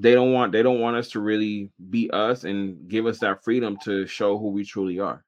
[0.00, 3.44] They don't want they don't want us to really be us and give us that
[3.44, 5.26] freedom to show who we truly are.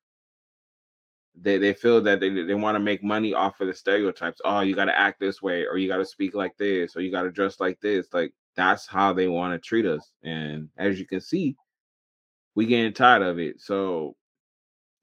[1.38, 4.40] They they feel that they they want to make money off of the stereotypes.
[4.46, 7.02] Oh, you got to act this way, or you got to speak like this, or
[7.02, 8.06] you got to dress like this.
[8.14, 10.10] Like that's how they want to treat us.
[10.22, 11.54] And as you can see,
[12.54, 13.60] we getting tired of it.
[13.60, 14.16] So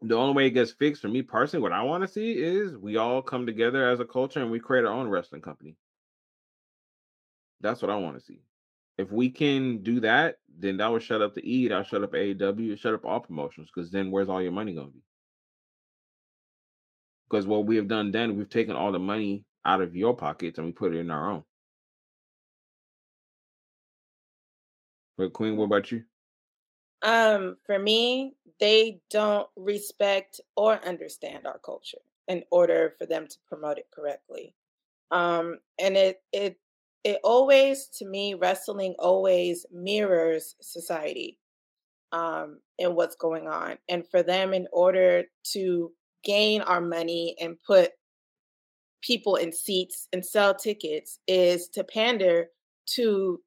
[0.02, 2.76] the only way it gets fixed for me personally, what I want to see is
[2.76, 5.76] we all come together as a culture and we create our own wrestling company.
[7.62, 8.42] That's what I want to see.
[9.00, 12.12] If we can do that, then that will shut up the E, that'll shut up
[12.12, 15.02] AEW, shut up all promotions, because then where's all your money going to be?
[17.30, 20.58] Because what we have done then, we've taken all the money out of your pockets
[20.58, 21.44] and we put it in our own.
[25.18, 26.04] But Queen, what about you?
[27.02, 33.38] Um, for me, they don't respect or understand our culture in order for them to
[33.48, 34.56] promote it correctly.
[35.10, 36.60] Um, and it it
[37.04, 41.40] it always to me wrestling always mirrors society
[42.12, 43.78] um and what's going on.
[43.88, 45.24] And for them in order
[45.54, 45.92] to
[46.24, 47.92] gain our money and put
[49.02, 52.48] people in seats and sell tickets is to pander
[52.86, 53.42] to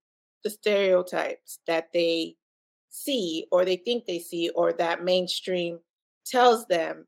[0.44, 2.36] the stereotypes that they
[2.88, 5.78] see or they think they see or that mainstream
[6.24, 7.06] tells them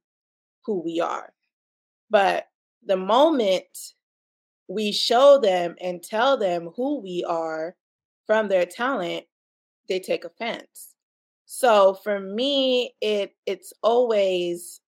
[0.65, 1.33] who we are.
[2.11, 2.49] But
[2.85, 3.67] the moment
[4.75, 7.77] we show them and tell them who we are
[8.27, 9.27] from their talent,
[9.89, 10.97] they take offense.
[11.47, 14.83] So for me, it it's always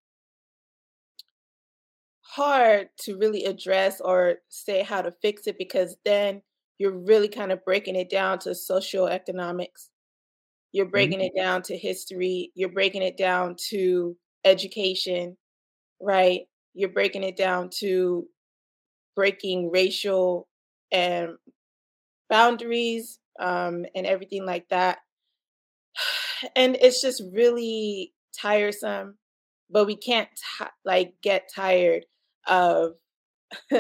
[2.21, 6.43] hard to really address or say how to fix it because then
[6.79, 9.89] you're really kind of breaking it down to socioeconomics
[10.73, 11.11] you're Mm-hmm.
[11.11, 12.53] breaking it down to history.
[12.55, 15.37] You're breaking it down to education,
[16.01, 16.43] right?
[16.75, 18.29] You're breaking it down to
[19.17, 20.49] breaking racial
[20.93, 21.37] and
[22.31, 24.99] boundaries um, and everything like that.
[26.57, 29.19] And it's just really tiresome,
[29.71, 32.05] but we can't ti like get tired
[32.47, 32.93] of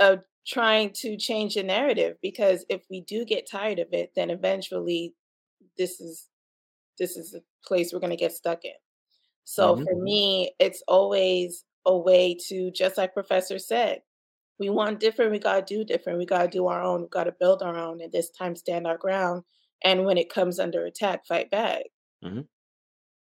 [0.00, 4.30] of trying to change the narrative because if we do get tired of it, then
[4.30, 5.14] eventually
[5.78, 6.28] this is
[6.98, 8.72] this is a place we're going to get stuck in.
[9.44, 14.02] So hmm for me, it's always a way to just like professor said,
[14.60, 16.18] we want different, we got to do different.
[16.18, 18.56] We got to do our own, we got to build our own and this time
[18.56, 19.44] stand our ground
[19.84, 21.84] and when it comes under attack, fight back.
[22.22, 22.42] hmm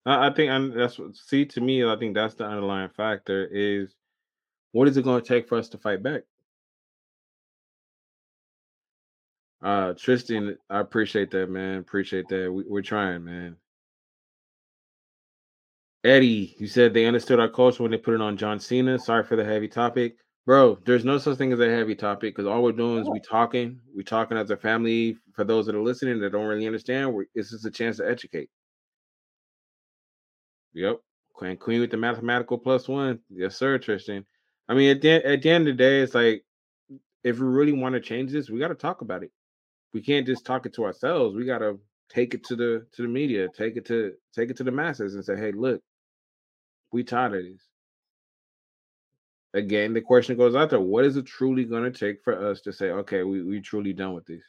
[0.05, 3.47] I, I think and that's what see to me, I think that's the underlying factor
[3.51, 3.95] is
[4.73, 6.21] what is it going to take for us to fight back?
[9.63, 11.79] Uh Tristan, I appreciate that, man.
[11.79, 12.51] Appreciate that.
[12.53, 13.57] We, we're trying, man.
[16.03, 18.99] Eddie, you said they understood our culture when they put it on John Cena.
[18.99, 20.17] Sorry for the heavy topic.
[20.45, 23.19] Bro, there's no such thing as a heavy topic because all we're doing is we
[23.19, 23.79] talking.
[23.95, 25.17] We talking as a family.
[25.33, 28.07] For those that are listening that don't really understand, we're, this is a chance to
[28.07, 28.49] educate.
[30.73, 30.99] Yep.
[31.33, 33.19] Queen Queen with the mathematical plus one.
[33.29, 34.25] Yes, sir, Tristan.
[34.69, 36.43] I mean, at the, at the end of the day, it's like
[37.23, 39.31] if we really want to change this, we got to talk about it.
[39.93, 41.35] We can't just talk it to ourselves.
[41.35, 41.79] We got to
[42.09, 45.15] take it to the to the media, take it to take it to the masses,
[45.15, 45.81] and say, "Hey, look,
[46.91, 47.61] we tired of this."
[49.55, 52.59] Again, the question goes out there: What is it truly going to take for us
[52.61, 54.43] to say, "Okay, we we truly done with this"?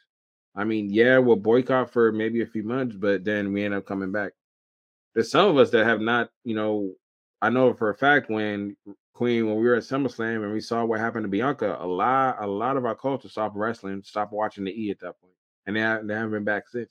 [0.56, 3.86] I mean, yeah, we'll boycott for maybe a few months, but then we end up
[3.86, 4.32] coming back.
[5.14, 6.92] There's some of us that have not, you know,
[7.40, 8.76] I know for a fact when
[9.14, 12.36] Queen, when we were at SummerSlam and we saw what happened to Bianca, a lot,
[12.40, 15.32] a lot of our culture stopped wrestling, stopped watching the E at that point,
[15.66, 16.90] and they, ha- they haven't been back since.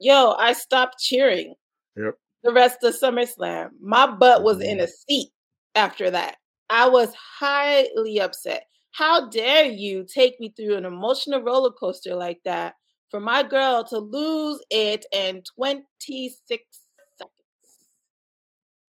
[0.00, 1.54] Yo, I stopped cheering
[1.96, 2.14] Yep.
[2.42, 3.70] the rest of SummerSlam.
[3.80, 4.82] My butt was in Mhm.
[4.82, 5.30] a seat
[5.74, 6.36] after that.
[6.70, 8.66] I was highly upset.
[8.92, 12.74] How dare you take me through an emotional roller coaster like that
[13.10, 16.62] for my girl to lose it in 26
[17.18, 17.32] seconds?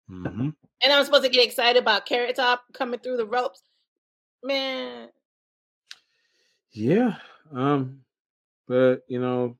[0.07, 0.49] hmm
[0.83, 3.61] And I'm supposed to get excited about Carrot Top coming through the ropes.
[4.43, 5.09] Man,
[6.71, 7.15] Yeah.
[7.53, 8.01] Um,
[8.67, 9.57] but you know,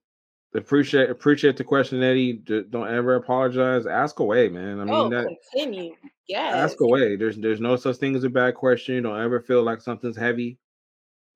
[0.55, 2.33] appreciate appreciate the question, Eddie.
[2.33, 3.85] Don't ever apologize.
[3.85, 4.79] Ask away, man.
[4.79, 5.95] I mean oh, that continue.
[6.27, 6.55] Yes.
[6.55, 7.15] Ask away.
[7.15, 9.03] There's there's no such thing as a bad question.
[9.03, 10.57] Don't ever feel like something's heavy.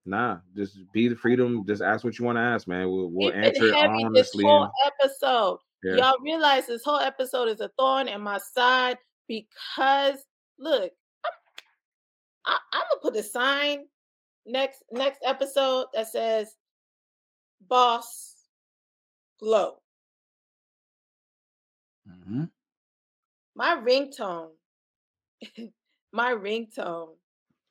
[0.06, 1.64] Nah, just be the freedom.
[1.68, 2.90] Just ask what you want to ask, man.
[2.90, 4.12] We'll, we'll answer it honestly.
[4.14, 5.60] This whole episode.
[5.84, 5.96] Yeah.
[5.96, 8.98] Y'all realize this whole episode is a thorn in my side
[9.28, 10.20] because
[10.58, 10.92] look,
[12.46, 13.86] I'm, I'm gonna put a sign
[14.46, 16.56] next next episode that says
[17.68, 18.39] "Boss
[19.40, 19.82] Glow."
[22.10, 22.46] Mm-hmm.
[23.56, 24.52] My ringtone,
[26.14, 27.16] my ringtone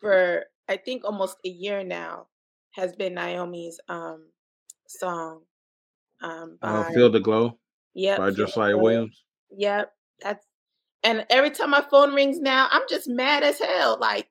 [0.01, 2.27] for I think almost a year now
[2.73, 4.27] has been Naomi's um
[4.87, 5.43] song.
[6.21, 7.59] Um uh, by, uh, Feel the Glow.
[7.95, 8.19] Yep.
[8.19, 9.25] By Josiah Williams.
[9.51, 9.93] Yep.
[10.23, 10.47] That's
[11.03, 13.99] and every time my phone rings now, I'm just mad as hell.
[14.01, 14.29] Like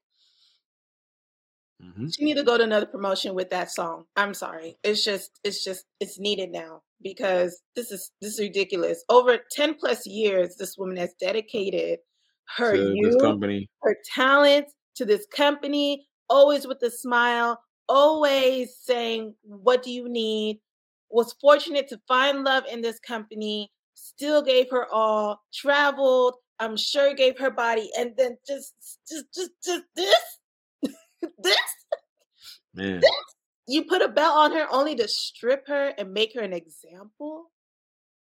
[1.81, 2.07] mm-hmm.
[2.07, 4.05] she need to go to another promotion with that song.
[4.15, 4.77] I'm sorry.
[4.83, 9.03] It's just it's just it's needed now because this is this is ridiculous.
[9.09, 11.99] Over 10 plus years, this woman has dedicated
[12.55, 13.69] her youth, company.
[13.81, 20.59] her talent to this company, always with a smile, always saying, What do you need?
[21.09, 27.13] Was fortunate to find love in this company, still gave her all, traveled, I'm sure
[27.13, 28.73] gave her body, and then just,
[29.07, 30.36] just, just, just this,
[31.39, 31.57] this,
[32.73, 32.99] Man.
[32.99, 33.11] this.
[33.67, 37.51] You put a belt on her only to strip her and make her an example.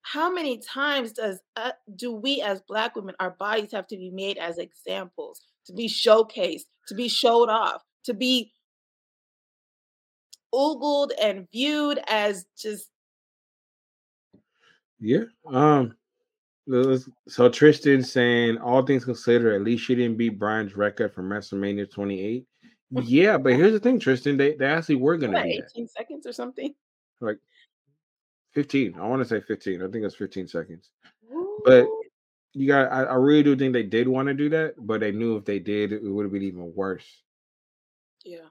[0.03, 4.11] How many times does uh, do we as Black women, our bodies have to be
[4.11, 8.53] made as examples, to be showcased, to be showed off, to be
[10.51, 12.89] ogled and viewed as just
[14.99, 15.95] yeah um
[17.27, 21.91] so Tristan saying all things considered, at least she didn't beat Bryan's record from WrestleMania
[21.91, 22.47] 28.
[22.91, 24.37] Yeah, but here's the thing, Tristan.
[24.37, 26.75] They, they actually were gonna what, 18 seconds or something.
[27.21, 27.39] Like
[28.55, 28.95] 15.
[28.99, 29.83] I want to say 15.
[29.83, 30.91] I think it's 15 seconds.
[31.31, 31.61] Ooh.
[31.65, 31.87] But
[32.55, 35.13] you got I, I, really do think they did want to do that, but they
[35.13, 37.07] knew if they did, it would have been even worse.
[38.25, 38.49] Yeah.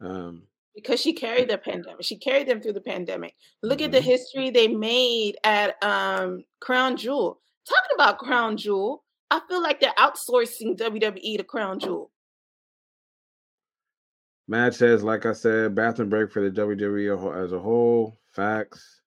[0.00, 0.44] Um
[0.74, 2.02] because she carried the pandemic.
[2.02, 3.34] She carried them through the pandemic.
[3.62, 3.86] Look mm-hmm.
[3.86, 4.08] at the mm-hmm.
[4.08, 7.40] history they made at um, Crown Jewel.
[7.68, 12.10] Talking about Crown Jewel, I feel like they're outsourcing WWE to Crown Jewel.
[14.48, 18.18] Matt says, like I said, bathroom break for the WWE as a whole.
[18.32, 19.00] Facts.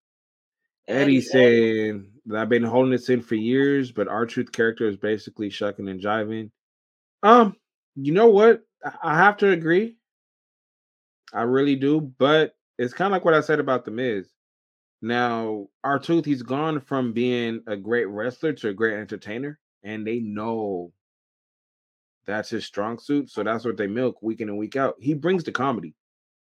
[0.88, 4.98] Eddie, Eddie saying that I've been holding this in for years, but R-Truth character is
[4.98, 6.52] basically shucking and jiving.
[7.24, 7.56] Um,
[7.96, 8.62] you know what?
[9.02, 9.98] I have to agree.
[11.34, 12.02] I really do.
[12.02, 14.30] But it's kind of like what I said about the Miz.
[15.02, 20.20] Now, R-Truth, he's gone from being a great wrestler to a great entertainer, and they
[20.20, 20.92] know
[22.26, 23.30] that's his strong suit.
[23.30, 24.96] So that's what they milk week in and week out.
[25.00, 25.94] He brings the comedy.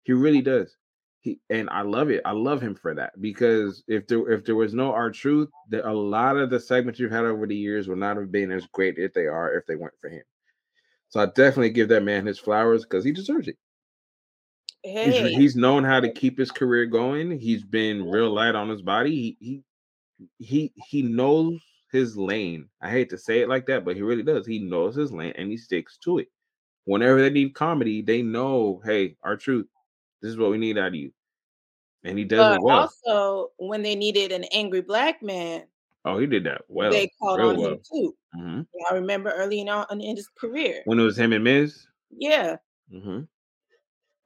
[0.05, 0.77] He really does.
[1.21, 2.21] He and I love it.
[2.25, 5.93] I love him for that because if there if there was no R-Truth, that a
[5.93, 8.99] lot of the segments you've had over the years would not have been as great
[8.99, 10.23] if they are if they weren't for him.
[11.09, 13.57] So I definitely give that man his flowers because he deserves it.
[14.83, 15.29] Hey.
[15.31, 17.39] He's, he's known how to keep his career going.
[17.39, 19.11] He's been real light on his body.
[19.11, 19.63] He he
[20.39, 21.59] he he knows
[21.95, 22.69] his lane.
[22.83, 24.47] I hate to say it like that, but he really does.
[24.47, 26.29] He knows his lane and he sticks to it.
[26.85, 29.69] Whenever they need comedy, they know, hey, R-Truth,
[30.21, 31.13] This is what we need out of you.
[32.03, 32.81] And he does but it well.
[33.07, 35.65] Also, when they needed an angry black man,
[36.05, 36.91] oh, he did that well.
[36.91, 37.73] They called on well.
[37.73, 38.15] him too.
[38.37, 38.61] Mm-hmm.
[38.91, 41.87] I remember early on in his career when it was him and Miz.
[42.11, 42.57] Yeah.
[42.93, 43.21] Mm-hmm.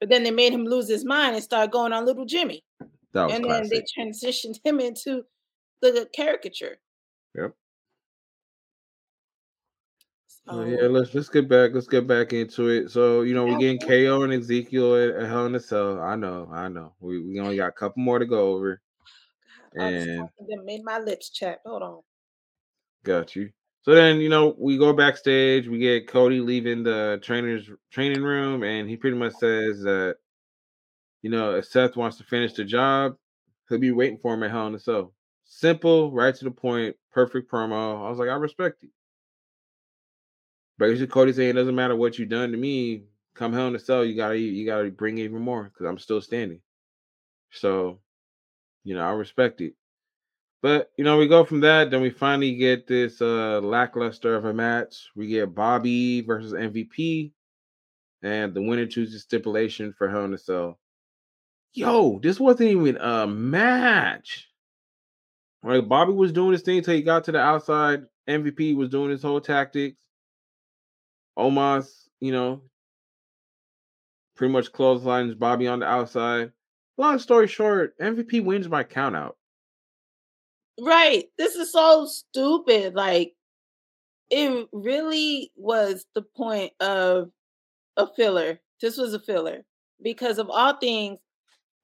[0.01, 2.65] But then they made him lose his mind and start going on Little Jimmy.
[2.81, 3.43] and classic.
[3.45, 5.23] then they transitioned him into
[5.81, 6.79] the caricature.
[7.39, 7.55] Yep.
[10.49, 11.73] So, yeah, let's let's get back.
[11.75, 12.91] Let's get back into it.
[12.91, 16.01] So you know we're getting KO and Ezekiel at, at Hell in a Cell.
[16.01, 16.95] I know, I know.
[17.01, 18.81] We we only got a couple more to go over.
[19.75, 20.29] and
[20.65, 21.61] made my lips chat.
[21.67, 22.01] Hold on.
[23.05, 23.51] Got you.
[23.83, 25.69] So then, you know, we go backstage.
[25.69, 30.17] We get Cody leaving the trainer's training room, and he pretty much says that,
[31.23, 33.17] you know, if Seth wants to finish the job,
[33.69, 35.13] he'll be waiting for him at Hell in a Cell.
[35.59, 38.07] Simple, right to the point, perfect promo.
[38.07, 38.91] I was like, I respect you.
[40.79, 43.07] Basically, Cody saying it doesn't matter what you've done to me.
[43.35, 46.21] Come Hell in a Cell, you gotta you gotta bring even more because I'm still
[46.21, 46.61] standing.
[47.51, 47.99] So,
[48.85, 49.75] you know, I respect it.
[50.63, 54.45] But you know, we go from that, then we finally get this uh lackluster of
[54.45, 55.09] a match.
[55.17, 57.33] We get Bobby versus MVP,
[58.23, 60.79] and the winner chooses stipulation for Hell in a Cell.
[61.73, 64.48] Yo, this wasn't even a match.
[65.63, 68.05] Like Bobby was doing his thing until he got to the outside.
[68.29, 70.01] MVP was doing his whole tactics.
[71.39, 72.63] Omos, you know,
[74.37, 76.53] pretty much clotheslines Bobby on the outside.
[76.97, 79.33] long story short, MVP wins by countout.
[80.81, 81.25] Right.
[81.37, 82.95] This is so stupid.
[82.95, 83.35] Like,
[84.31, 87.31] it really was the point of
[87.97, 88.61] a filler.
[88.81, 89.65] This was a filler
[90.03, 91.19] because of all things,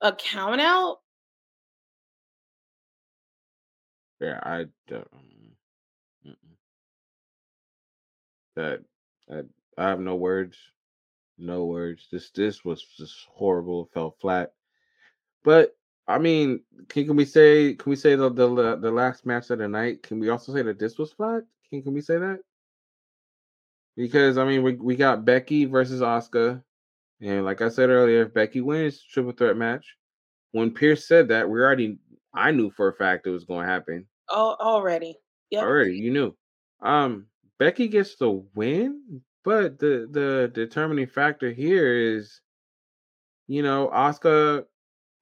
[0.00, 0.98] a count out.
[4.24, 5.08] Yeah, I don't.
[6.26, 6.34] Mm,
[8.56, 8.80] that,
[9.28, 9.46] that
[9.76, 10.56] I have no words,
[11.36, 12.08] no words.
[12.10, 13.84] This this was just horrible.
[13.84, 14.52] It fell flat.
[15.42, 15.76] But
[16.08, 19.58] I mean, can, can we say can we say the, the the last match of
[19.58, 20.02] the night?
[20.02, 21.42] Can we also say that this was flat?
[21.68, 22.38] Can can we say that?
[23.96, 26.62] Because I mean, we we got Becky versus Asuka,
[27.20, 29.96] and like I said earlier, if Becky wins triple threat match,
[30.52, 31.98] when Pearce said that, we already
[32.32, 34.06] I knew for a fact it was going to happen.
[34.28, 35.16] Oh, already.
[35.50, 35.62] Yep.
[35.62, 36.36] Already, you knew.
[36.82, 37.26] Um,
[37.58, 42.40] Becky gets the win, but the the determining factor here is,
[43.46, 44.64] you know, Asuka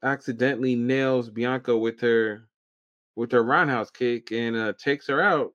[0.02, 2.48] accidentally nails Bianca with her
[3.16, 5.54] with her roundhouse kick and uh, takes her out,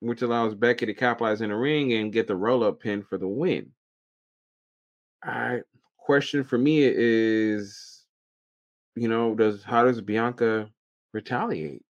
[0.00, 3.18] which allows Becky to capitalize in the ring and get the roll up pin for
[3.18, 3.72] the win.
[5.22, 5.62] I
[5.98, 8.06] question for me is,
[8.96, 10.70] you know, does how does Bianca
[11.12, 11.82] retaliate?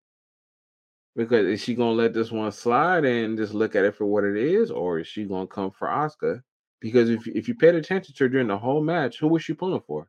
[1.18, 4.22] Because is she gonna let this one slide and just look at it for what
[4.22, 6.40] it is, or is she gonna come for Asuka?
[6.80, 9.52] Because if if you paid attention to her during the whole match, who was she
[9.52, 10.08] pulling for?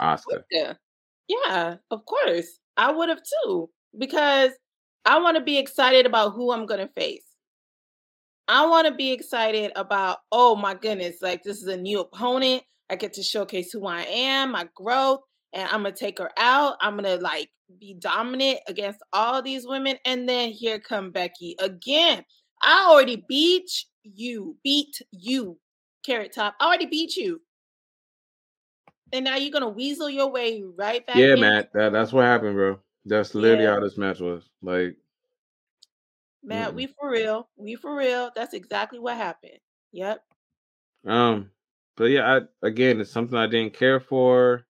[0.00, 0.44] Asuka.
[0.52, 0.74] Yeah,
[1.26, 2.60] yeah, of course.
[2.76, 4.52] I would have too, because
[5.04, 7.24] I want to be excited about who I'm gonna face.
[8.46, 12.62] I want to be excited about, oh my goodness, like this is a new opponent.
[12.88, 15.22] I get to showcase who I am, my growth,
[15.52, 16.76] and I'm gonna take her out.
[16.80, 19.96] I'm gonna like be dominant against all these women.
[20.04, 22.24] And then here come Becky again.
[22.62, 23.70] I already beat
[24.04, 25.58] you, beat you,
[26.04, 26.54] Carrot Top.
[26.60, 27.40] I already beat you.
[29.12, 31.16] And now you're gonna weasel your way right back.
[31.16, 31.40] Yeah, in.
[31.40, 31.72] Matt.
[31.74, 32.78] That, that's what happened, bro.
[33.04, 33.74] That's literally yeah.
[33.74, 34.48] how this match was.
[34.62, 34.96] Like
[36.42, 37.48] Matt, mm we for real.
[37.56, 38.30] We for real.
[38.34, 39.58] That's exactly what happened.
[39.92, 40.22] Yep.
[41.06, 41.50] Um,
[41.96, 44.64] but yeah, I again it's something I didn't care for.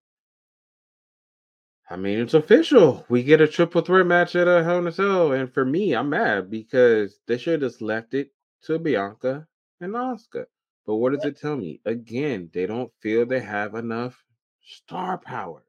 [1.92, 3.04] I mean, it's official.
[3.10, 5.92] We get a triple threat match at a Hell in a Cell, and for me,
[5.92, 8.30] I'm mad because they should have left it
[8.62, 9.46] to Bianca
[9.78, 10.46] and Asuka.
[10.86, 11.82] But what does it tell me?
[11.84, 14.24] Again, they don't feel they have enough
[14.64, 15.62] star power.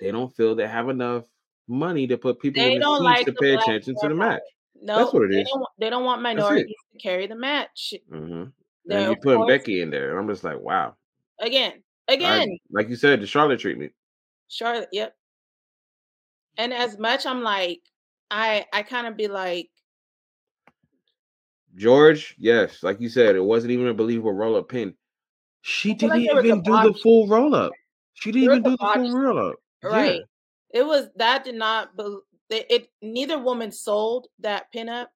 [0.00, 1.24] They don't feel they have enough
[1.68, 4.40] money to put people they in the seats like to pay attention to the match.
[4.80, 5.50] No, that's what it they is.
[5.52, 7.92] Don't, they don't want minorities to carry the match.
[8.10, 8.44] Mm-hmm.
[8.90, 10.94] And you put Becky in there, and I'm just like, wow.
[11.38, 13.92] Again, again, I, like you said, the Charlotte treatment.
[14.48, 15.14] Charlotte, yep,
[16.56, 17.80] and as much I'm like,
[18.30, 19.70] I I kind of be like,
[21.76, 24.94] George, yes, like you said, it wasn't even a believable roll up pin.
[25.62, 27.72] She didn't like even do the full roll up.
[28.14, 29.56] She didn't even do the full roll up.
[29.82, 30.20] Right.
[30.72, 30.80] Yeah.
[30.80, 31.90] It was that did not.
[32.48, 35.10] It, it neither woman sold that pin up.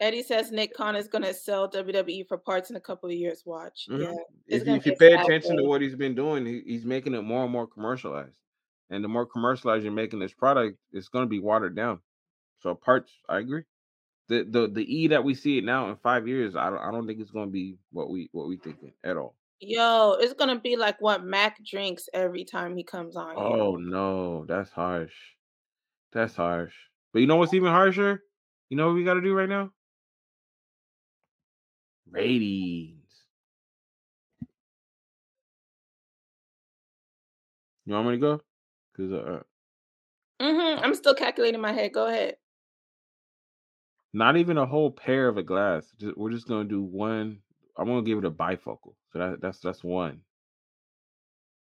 [0.00, 3.14] Eddie says Nick Khan is going to sell WWE for parts in a couple of
[3.14, 3.42] years.
[3.46, 3.86] Watch.
[3.90, 4.02] Mm-hmm.
[4.02, 4.14] Yeah.
[4.46, 7.44] If, if you pay attention to what he's been doing, he, he's making it more
[7.44, 8.36] and more commercialized
[8.90, 12.00] and the more commercialized you're making this product, it's going to be watered down.
[12.60, 13.64] So parts, I agree.
[14.28, 16.90] The the the E that we see it now in five years, I don't I
[16.90, 19.36] don't think it's going to be what we what we thinking at all.
[19.60, 23.34] Yo, it's gonna be like what Mac drinks every time he comes on.
[23.36, 23.86] Oh here.
[23.86, 25.14] no, that's harsh.
[26.12, 26.74] That's harsh.
[27.12, 28.22] But you know what's even harsher?
[28.68, 29.70] You know what we got to do right now?
[32.10, 32.96] Ratings.
[37.86, 38.40] You want me to go?
[38.96, 39.42] Cause uh,
[40.40, 40.84] mm-hmm.
[40.84, 41.92] I'm still calculating my head.
[41.92, 42.36] Go ahead.
[44.12, 45.92] Not even a whole pair of a glass.
[46.00, 47.40] Just, we're just gonna do one.
[47.76, 48.94] I'm gonna give it a bifocal.
[49.12, 50.20] So that, that's that's one.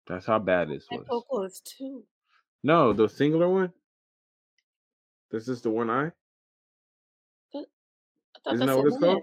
[0.09, 1.07] That's how bad this was.
[1.07, 2.05] Bifocal is two.
[2.65, 3.73] No, the singular one.
[5.31, 6.11] This is the one eye.
[7.55, 9.23] I Isn't that what it's called?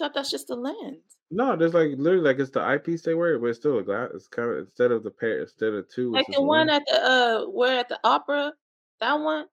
[0.00, 1.02] Thought that's just the lens.
[1.30, 4.08] No, there's like literally like it's the eyepiece they wear, but it's still a glass.
[4.14, 6.10] It's kind of instead of the pair, instead of two.
[6.10, 8.54] Like the one, one at the uh, where at the opera,
[9.00, 9.44] that one,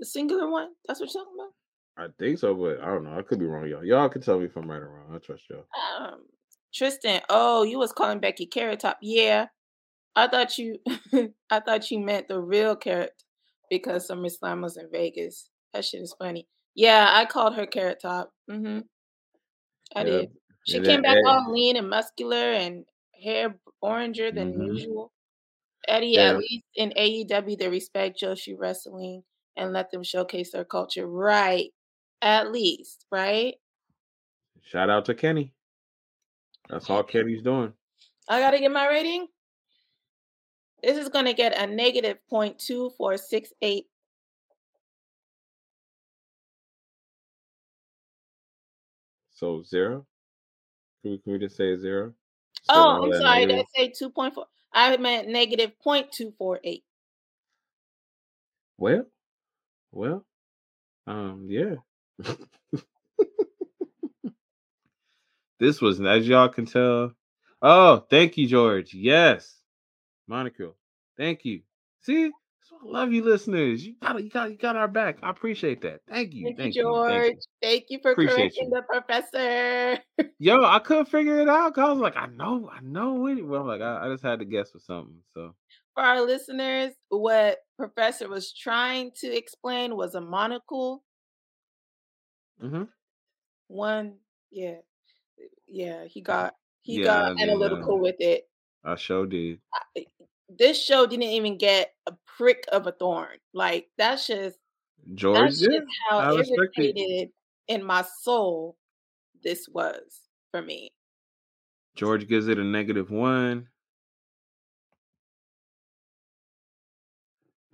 [0.00, 0.70] the singular one.
[0.88, 2.04] That's what you're talking about.
[2.04, 3.16] I think so, but I don't know.
[3.16, 3.84] I could be wrong, y'all.
[3.84, 5.14] Y'all can tell me if I'm right or wrong.
[5.14, 5.66] I trust y'all.
[6.00, 6.22] Um,
[6.74, 8.98] Tristan, oh, you was calling Becky Carrot Top.
[9.00, 9.46] Yeah,
[10.16, 10.78] I thought you,
[11.48, 13.12] I thought you meant the real Carrot
[13.70, 15.48] because SummerSlam was in Vegas.
[15.72, 16.48] That shit is funny.
[16.74, 18.32] Yeah, I called her Carrot Top.
[18.50, 18.80] Mm-hmm.
[19.94, 20.04] I yeah.
[20.04, 20.30] did.
[20.66, 22.84] She and came back Eddie, all lean and muscular and
[23.20, 24.62] hair oranger than mm-hmm.
[24.62, 25.12] usual.
[25.88, 26.30] Eddie, yeah.
[26.30, 29.24] at least in AEW, they respect Joshi wrestling
[29.56, 31.06] and let them showcase their culture.
[31.06, 31.70] Right.
[32.20, 33.54] At least, right?
[34.62, 35.52] Shout out to Kenny.
[36.70, 37.72] That's all Kenny's doing.
[38.28, 39.26] I gotta get my rating.
[40.82, 43.84] This is going to get a negative 0.2468.
[49.42, 50.06] So zero?
[51.02, 52.06] Can we, can we just say zero?
[52.06, 52.14] Of
[52.68, 53.44] Oh, I'm sorry.
[53.46, 53.58] Did?
[53.58, 54.44] I say 2.4?
[54.72, 56.84] I meant negative negative point two four eight.
[58.78, 59.04] Well,
[59.90, 60.24] well,
[61.08, 61.74] um, yeah.
[65.58, 67.12] this was, as y'all can tell.
[67.60, 68.94] Oh, thank you, George.
[68.94, 69.56] Yes,
[70.28, 70.70] Monica.
[71.16, 71.62] Thank you.
[72.02, 72.41] See, that's why I
[72.84, 73.86] love you, listeners.
[73.86, 75.18] You got, you got, you got our back.
[75.22, 76.00] I appreciate that.
[76.08, 77.32] Thank you, Thank you, thank you, thank George.
[77.34, 77.38] you.
[77.62, 78.70] Thank you for Appreciate correcting you.
[78.70, 80.02] the professor.
[80.38, 81.74] Yo, I couldn't figure it out.
[81.74, 83.40] 'cause I was like, I know, I know it.
[83.46, 85.16] Well, I'm like, I, I just had to guess for something.
[85.32, 85.54] So,
[85.94, 91.04] For our listeners, what Professor was trying to explain was a monocle.
[92.62, 92.84] Mm-hmm.
[93.68, 94.14] One,
[94.50, 94.76] yeah,
[95.66, 97.48] yeah, he got he yeah, got I did.
[97.48, 98.48] analytical Uh, with it.
[98.84, 99.60] I sure did.
[99.96, 100.06] I-
[100.48, 103.38] This show didn't even get a prick of a thorn.
[103.52, 104.58] Like that's just
[105.14, 107.30] George, that's just how irritated
[107.68, 108.76] in my soul
[109.42, 110.90] this was for me.
[111.94, 113.68] George gives it a negative one.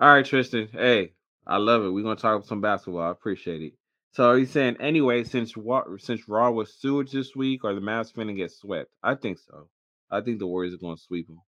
[0.00, 0.68] All right, Tristan.
[0.72, 1.12] Hey,
[1.46, 1.90] I love it.
[1.90, 3.02] We're gonna talk about some basketball.
[3.02, 3.72] I appreciate it.
[4.12, 8.12] So he's saying anyway, since Wa- since Raw was sewage this week, are the Mavs
[8.12, 8.90] finna get swept?
[9.02, 9.68] I think so.
[10.10, 11.40] I think the Warriors are gonna sweep them.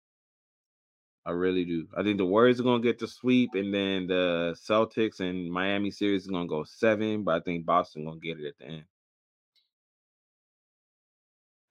[1.26, 1.88] I really do.
[1.96, 5.92] I think the Warriors are gonna get the sweep, and then the Celtics and Miami
[5.92, 7.24] series is gonna go seven.
[7.24, 8.84] But I think Boston gonna get it at the end.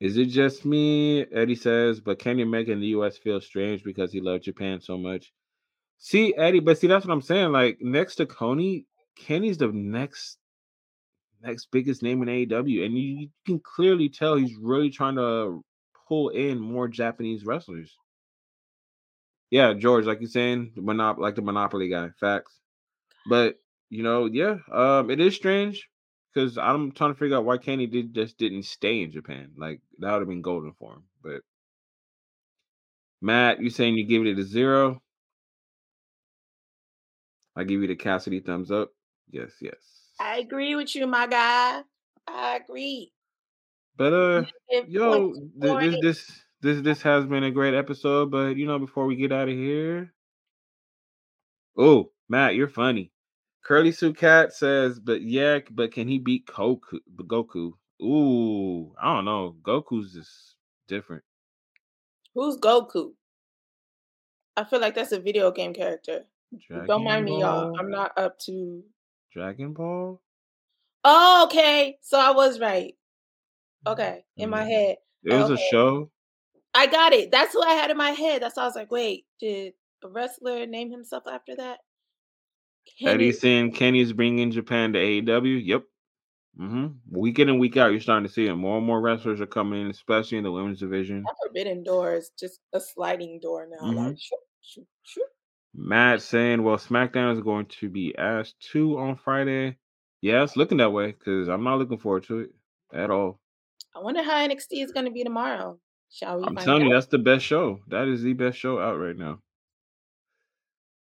[0.00, 1.26] Is it just me?
[1.32, 4.96] Eddie says, but Kenny make in the US feel strange because he loved Japan so
[4.96, 5.32] much?
[5.98, 7.50] See, Eddie, but see, that's what I'm saying.
[7.50, 10.38] Like next to Coney, Kenny's the next
[11.42, 15.64] next biggest name in AEW, and you, you can clearly tell he's really trying to
[16.06, 17.96] pull in more Japanese wrestlers.
[19.50, 22.58] Yeah, George, like you're saying, the monop- like the Monopoly guy, facts.
[23.28, 23.56] But
[23.90, 25.88] you know, yeah, um, it is strange
[26.32, 29.52] because I'm trying to figure out why Kenny did just didn't stay in Japan.
[29.56, 31.04] Like that would have been golden for him.
[31.22, 31.42] But
[33.22, 35.02] Matt, you saying you give it a zero?
[37.56, 38.90] I give you the Cassidy thumbs up.
[39.30, 39.76] Yes, yes.
[40.20, 41.82] I agree with you, my guy.
[42.26, 43.12] I agree.
[43.96, 44.44] But uh,
[44.86, 46.30] yo, th- this this
[46.60, 48.30] this this has been a great episode.
[48.30, 50.12] But you know, before we get out of here,
[51.76, 53.12] oh Matt, you're funny.
[53.64, 57.00] Curly Sue Cat says, but yeah, but can he beat Goku?
[57.16, 57.72] Goku?
[58.02, 59.56] Ooh, I don't know.
[59.62, 60.56] Goku's just
[60.86, 61.24] different.
[62.34, 63.12] Who's Goku?
[64.56, 66.24] I feel like that's a video game character.
[66.70, 67.72] Don't Dragon mind me, y'all.
[67.78, 68.82] I'm not up to.
[69.32, 70.20] Dragon Ball?
[71.04, 71.98] Oh, okay.
[72.00, 72.94] So I was right.
[73.86, 74.68] Okay, in my Mm.
[74.68, 74.96] head.
[75.24, 76.10] It was a show.
[76.78, 77.32] I got it.
[77.32, 78.40] That's what I had in my head.
[78.40, 79.72] That's why I was like, wait, did
[80.04, 81.78] a wrestler name himself after that?
[83.00, 83.12] Kenny.
[83.12, 85.60] Eddie's saying Kenny's bringing Japan to AEW.
[85.64, 85.82] Yep.
[86.60, 86.86] Mm-hmm.
[87.18, 88.54] Week in and week out, you're starting to see it.
[88.54, 91.24] More and more wrestlers are coming in, especially in the women's division.
[91.24, 93.90] That forbidden door is just a sliding door now.
[93.90, 93.96] Mhm.
[93.96, 95.26] Like, shoop, shoop, shoop.
[95.74, 99.78] Matt saying, well, SmackDown is going to be asked two on Friday.
[100.20, 102.50] Yeah, it's looking that way because I'm not looking forward to it
[102.92, 103.40] at all.
[103.96, 105.78] I wonder how NXT is going to be tomorrow.
[106.10, 107.80] Shall we I'm find telling you, that's the best show.
[107.88, 109.40] That is the best show out right now.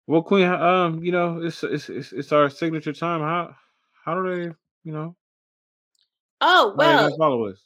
[0.07, 3.22] Well, Queen, um, you know, it's it's it's, it's our signature time.
[3.22, 3.56] How
[4.03, 4.44] how do they,
[4.84, 5.15] you know,
[6.41, 7.64] Oh, well, follow us?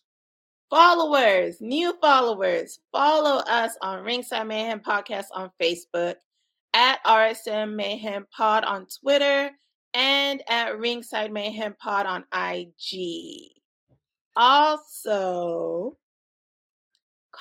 [0.69, 6.15] followers, new followers, follow us on Ringside Mayhem Podcast on Facebook,
[6.73, 9.51] at RSM Mayhem Pod on Twitter,
[9.93, 13.51] and at Ringside Mayhem Pod on IG.
[14.35, 15.97] Also,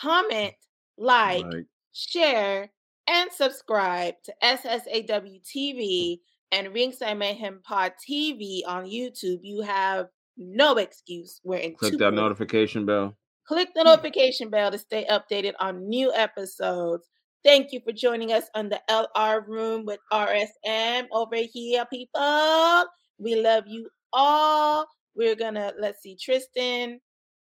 [0.00, 0.54] comment,
[0.96, 2.70] like, Like, share,
[3.06, 6.18] and subscribe to SSAW TV
[6.52, 9.40] and Ringside Mayhem Pod TV on YouTube.
[9.42, 11.40] You have no excuse.
[11.42, 12.16] We're in click that places.
[12.16, 13.16] notification bell.
[13.46, 17.08] Click the notification bell to stay updated on new episodes.
[17.44, 22.86] Thank you for joining us on the LR room with RSM over here, people.
[23.18, 24.86] We love you all.
[25.14, 27.00] We're gonna let's see, Tristan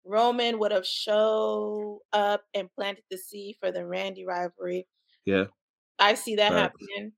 [0.04, 4.86] Roman would have showed up and planted the seed for the Randy rivalry.
[5.24, 5.44] Yeah,
[5.98, 6.74] I see that Facts.
[6.80, 7.12] happening.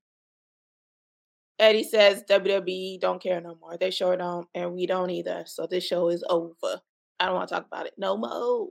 [1.59, 3.77] Eddie says WWE don't care no more.
[3.77, 5.43] They sure don't, and we don't either.
[5.45, 6.81] So this show is over.
[7.19, 8.67] I don't want to talk about it no more.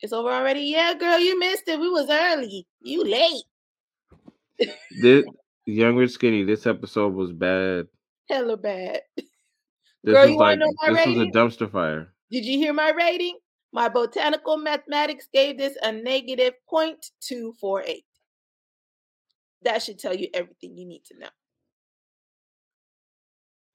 [0.00, 0.60] It's over already.
[0.62, 1.80] Yeah, girl, you missed it.
[1.80, 2.66] We was early.
[2.82, 4.68] You late.
[5.00, 5.24] this
[5.66, 6.44] young rich skinny.
[6.44, 7.86] This episode was bad.
[8.28, 9.00] Hella bad.
[9.16, 12.12] This Girl, wanna like this was a dumpster fire.
[12.30, 13.38] Did you hear my rating?
[13.72, 18.02] My botanical mathematics gave this a negative 0.248.
[19.62, 21.28] that should tell you everything you need to know.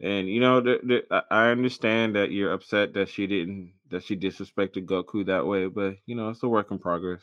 [0.02, 4.16] And you know, the, the, I understand that you're upset that she didn't that she
[4.18, 7.22] disrespected Goku that way, but you know, it's a work in progress.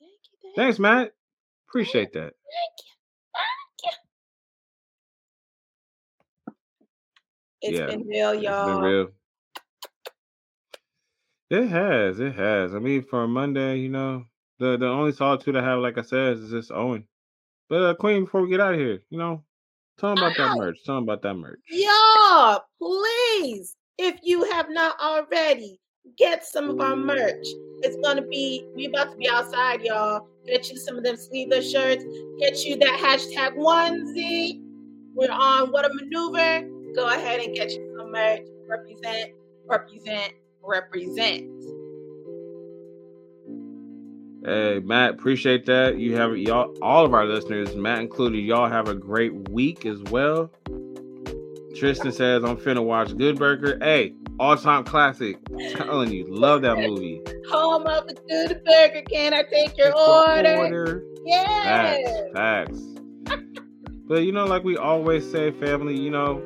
[0.00, 1.12] Thank you, thank Thanks, Matt.
[1.68, 2.32] Appreciate that.
[2.32, 2.32] Thank
[2.78, 2.92] you.
[3.34, 3.94] Thank
[7.62, 7.68] you.
[7.68, 8.68] It's yeah, been real, y'all.
[8.68, 9.08] It's been real.
[11.52, 12.74] It has, it has.
[12.74, 14.24] I mean, for Monday, you know,
[14.58, 17.04] the the only solitude I have, like I said, is just Owen.
[17.68, 19.44] But uh, Queen, before we get out of here, you know,
[19.98, 20.78] tell them about that merch.
[20.86, 21.60] Tell them about that merch.
[21.68, 25.78] Y'all, please, if you have not already,
[26.16, 27.46] get some of our merch.
[27.82, 30.26] It's gonna be we about to be outside, y'all.
[30.46, 32.02] Get you some of them sleeveless shirts.
[32.40, 34.58] Get you that hashtag onesie.
[35.14, 36.66] We're on what a maneuver.
[36.94, 38.46] Go ahead and get you some merch.
[38.66, 39.32] Represent,
[39.66, 40.32] represent,
[40.64, 41.50] represent.
[44.44, 45.98] Hey, Matt, appreciate that.
[45.98, 50.00] You have y'all, all of our listeners, Matt included, y'all have a great week as
[50.10, 50.50] well.
[51.76, 53.78] Tristan says, I'm finna watch Good Burger.
[53.80, 55.38] Hey, all time classic.
[55.52, 57.20] I'm telling you, love that movie.
[57.50, 59.02] Home of the Good Burger.
[59.08, 60.56] Can I take your order?
[60.56, 61.04] order?
[61.24, 62.32] Yeah.
[62.34, 62.78] Facts.
[63.24, 63.46] Facts.
[64.08, 66.42] but you know, like we always say, family, you know,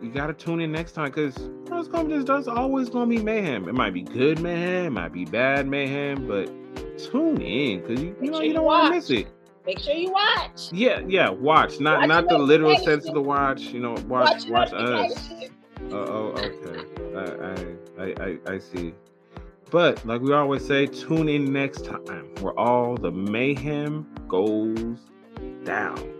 [0.00, 1.36] you got to tune in next time because
[1.68, 3.68] Rose Confidence does always gonna be mayhem.
[3.68, 6.46] It might be good mayhem, it might be bad mayhem, but
[6.98, 9.28] tune in because you, you know sure you don't want to miss it.
[9.64, 10.72] Make sure you watch.
[10.72, 11.78] Yeah, yeah, watch.
[11.78, 13.62] Not watch not the literal sense of the watch.
[13.62, 15.30] You know, watch watch, watch us.
[15.90, 16.84] Uh, oh, okay.
[17.16, 18.94] I, I I I see.
[19.70, 24.98] But like we always say, tune in next time where all the mayhem goes
[25.64, 26.11] down.